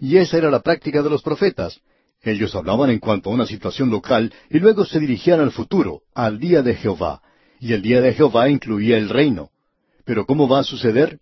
[0.00, 1.80] Y esa era la práctica de los profetas.
[2.22, 6.38] Ellos hablaban en cuanto a una situación local y luego se dirigían al futuro, al
[6.38, 7.20] día de Jehová.
[7.60, 9.50] Y el día de Jehová incluía el reino.
[10.04, 11.18] Pero ¿cómo va a suceder?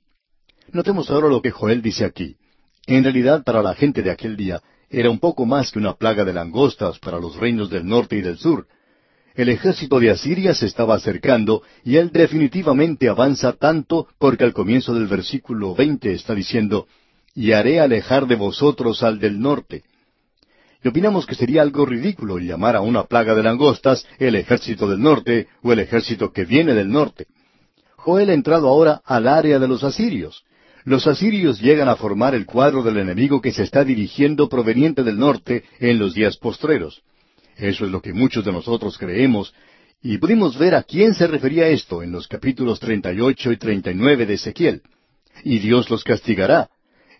[0.73, 2.37] Notemos ahora lo que Joel dice aquí.
[2.87, 6.25] En realidad, para la gente de aquel día, era un poco más que una plaga
[6.25, 8.67] de langostas para los reinos del norte y del sur.
[9.37, 14.93] El ejército de Asiria se estaba acercando y él definitivamente avanza tanto porque al comienzo
[14.93, 16.89] del versículo veinte está diciendo,
[17.35, 19.85] y haré alejar de vosotros al del norte.
[20.83, 25.01] Y opinamos que sería algo ridículo llamar a una plaga de langostas el ejército del
[25.01, 27.27] norte o el ejército que viene del norte.
[27.97, 30.43] Joel ha entrado ahora al área de los asirios.
[30.85, 35.19] Los asirios llegan a formar el cuadro del enemigo que se está dirigiendo proveniente del
[35.19, 37.03] norte en los días postreros.
[37.57, 39.55] Eso es lo que muchos de nosotros creemos,
[40.03, 44.35] y pudimos ver a quién se refería esto en los capítulos 38 y 39 de
[44.35, 44.83] Ezequiel.
[45.45, 46.71] Y Dios los castigará.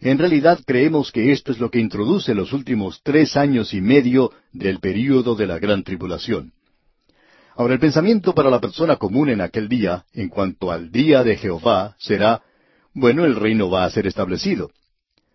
[0.01, 4.33] En realidad creemos que esto es lo que introduce los últimos tres años y medio
[4.53, 6.55] del período de la gran tribulación.
[7.55, 11.37] Ahora el pensamiento para la persona común en aquel día, en cuanto al día de
[11.37, 12.41] Jehová, será,
[12.95, 14.71] bueno, el reino va a ser establecido.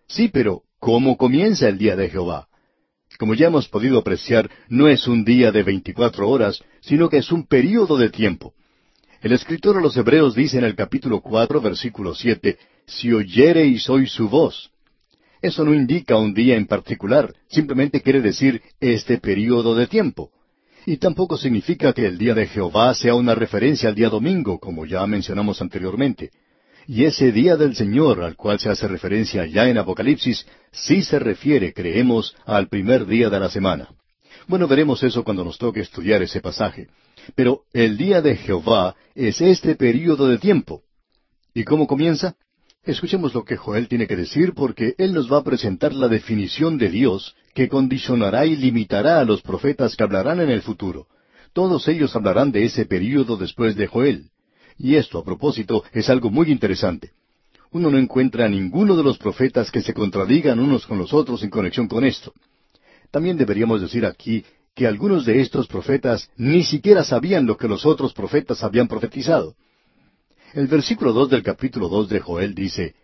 [0.06, 2.48] Sí, pero ¿cómo comienza el día de Jehová?
[3.18, 7.32] Como ya hemos podido apreciar, no es un día de veinticuatro horas, sino que es
[7.32, 8.52] un período de tiempo.
[9.22, 14.06] El escritor a los Hebreos dice en el capítulo cuatro, versículo siete, si oyereis hoy
[14.06, 14.70] su voz.
[15.40, 20.30] Eso no indica un día en particular, simplemente quiere decir este período de tiempo.
[20.84, 24.86] Y tampoco significa que el día de Jehová sea una referencia al día domingo, como
[24.86, 26.30] ya mencionamos anteriormente.
[26.88, 31.18] Y ese día del Señor al cual se hace referencia ya en Apocalipsis, sí se
[31.18, 33.88] refiere, creemos, al primer día de la semana.
[34.46, 36.88] Bueno, veremos eso cuando nos toque estudiar ese pasaje.
[37.34, 40.82] Pero el día de Jehová es este período de tiempo.
[41.52, 42.36] ¿Y cómo comienza?
[42.84, 46.78] Escuchemos lo que Joel tiene que decir porque él nos va a presentar la definición
[46.78, 51.08] de Dios que condicionará y limitará a los profetas que hablarán en el futuro.
[51.52, 54.30] Todos ellos hablarán de ese período después de Joel.
[54.78, 57.12] Y esto, a propósito, es algo muy interesante.
[57.72, 61.42] Uno no encuentra a ninguno de los profetas que se contradigan unos con los otros
[61.42, 62.32] en conexión con esto.
[63.10, 64.44] También deberíamos decir aquí
[64.74, 69.54] que algunos de estos profetas ni siquiera sabían lo que los otros profetas habían profetizado.
[70.52, 72.94] El versículo dos del capítulo dos de Joel dice,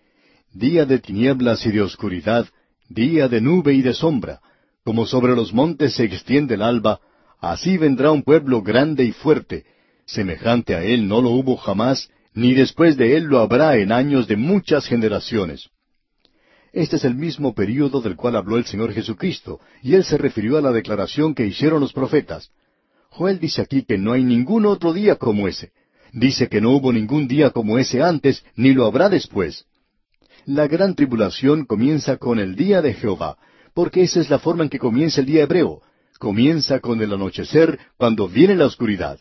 [0.52, 2.46] Día de tinieblas y de oscuridad,
[2.88, 4.40] día de nube y de sombra,
[4.84, 7.00] como sobre los montes se extiende el alba,
[7.40, 9.64] así vendrá un pueblo grande y fuerte,
[10.06, 14.26] Semejante a él no lo hubo jamás, ni después de él lo habrá en años
[14.26, 15.68] de muchas generaciones.
[16.72, 20.56] Este es el mismo período del cual habló el Señor Jesucristo, y él se refirió
[20.56, 22.50] a la declaración que hicieron los profetas.
[23.10, 25.72] Joel dice aquí que no hay ningún otro día como ese.
[26.12, 29.66] Dice que no hubo ningún día como ese antes, ni lo habrá después.
[30.46, 33.36] La gran tribulación comienza con el día de Jehová,
[33.74, 35.82] porque esa es la forma en que comienza el día hebreo.
[36.18, 39.18] Comienza con el anochecer, cuando viene la oscuridad.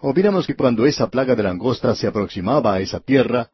[0.00, 3.50] Opinamos que cuando esa plaga de langosta se aproximaba a esa tierra,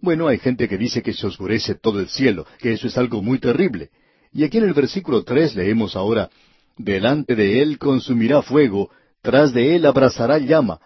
[0.00, 3.20] bueno, hay gente que dice que se oscurece todo el cielo, que eso es algo
[3.20, 3.90] muy terrible.
[4.32, 6.30] Y aquí en el versículo tres leemos ahora,
[6.76, 10.78] Delante de él consumirá fuego, tras de él abrazará llama,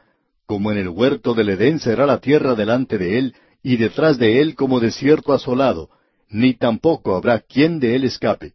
[0.47, 4.41] como en el huerto del Edén será la tierra delante de él, y detrás de
[4.41, 5.91] él como desierto asolado,
[6.31, 8.55] ni tampoco habrá quien de él escape.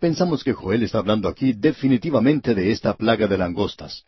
[0.00, 4.04] Pensamos que Joel está hablando aquí definitivamente de esta plaga de langostas.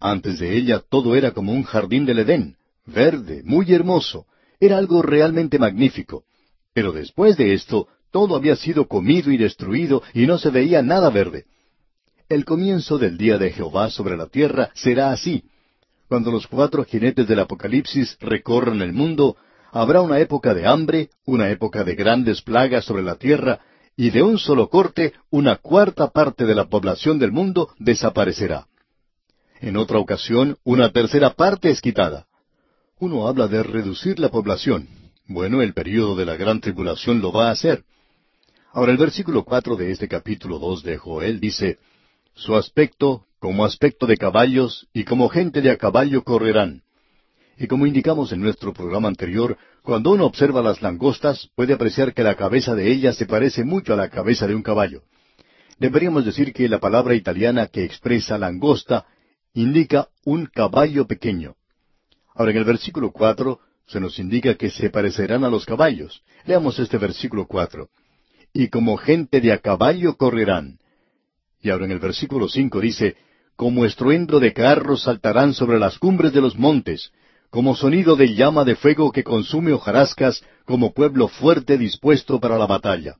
[0.00, 2.56] Antes de ella todo era como un jardín del Edén,
[2.86, 4.26] verde, muy hermoso,
[4.58, 6.24] era algo realmente magnífico.
[6.72, 11.10] Pero después de esto, todo había sido comido y destruido y no se veía nada
[11.10, 11.44] verde.
[12.30, 15.44] El comienzo del día de Jehová sobre la tierra será así.
[16.08, 19.36] Cuando los cuatro jinetes del Apocalipsis recorran el mundo,
[19.70, 23.60] habrá una época de hambre, una época de grandes plagas sobre la tierra,
[23.96, 28.66] y de un solo corte una cuarta parte de la población del mundo desaparecerá.
[29.60, 32.26] En otra ocasión, una tercera parte es quitada.
[32.98, 34.88] Uno habla de reducir la población.
[35.26, 37.84] Bueno, el período de la gran tribulación lo va a hacer.
[38.72, 41.78] Ahora el versículo cuatro de este capítulo dos de Joel dice,
[42.34, 46.82] Su aspecto como aspecto de caballos y como gente de a caballo correrán.
[47.58, 52.22] Y como indicamos en nuestro programa anterior, cuando uno observa las langostas puede apreciar que
[52.22, 55.02] la cabeza de ellas se parece mucho a la cabeza de un caballo.
[55.78, 59.04] Deberíamos decir que la palabra italiana que expresa langosta
[59.54, 61.56] indica un caballo pequeño.
[62.34, 66.22] Ahora en el versículo cuatro se nos indica que se parecerán a los caballos.
[66.44, 67.88] Leamos este versículo cuatro.
[68.52, 70.78] Y como gente de a caballo correrán.
[71.60, 73.16] Y ahora en el versículo cinco dice,
[73.56, 77.12] como estruendo de carros saltarán sobre las cumbres de los montes,
[77.50, 82.66] como sonido de llama de fuego que consume hojarascas, como pueblo fuerte dispuesto para la
[82.66, 83.16] batalla.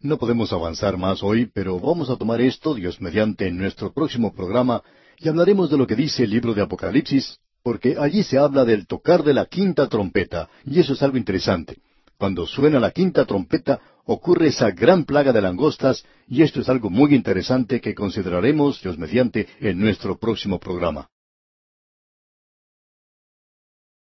[0.00, 4.32] No podemos avanzar más hoy, pero vamos a tomar esto, Dios mediante, en nuestro próximo
[4.32, 4.82] programa,
[5.20, 8.86] y hablaremos de lo que dice el libro de Apocalipsis, porque allí se habla del
[8.86, 11.76] tocar de la quinta trompeta, y eso es algo interesante.
[12.16, 16.88] Cuando suena la quinta trompeta, ocurre esa gran plaga de langostas, y esto es algo
[16.88, 21.08] muy interesante que consideraremos, Dios mediante, en nuestro próximo programa.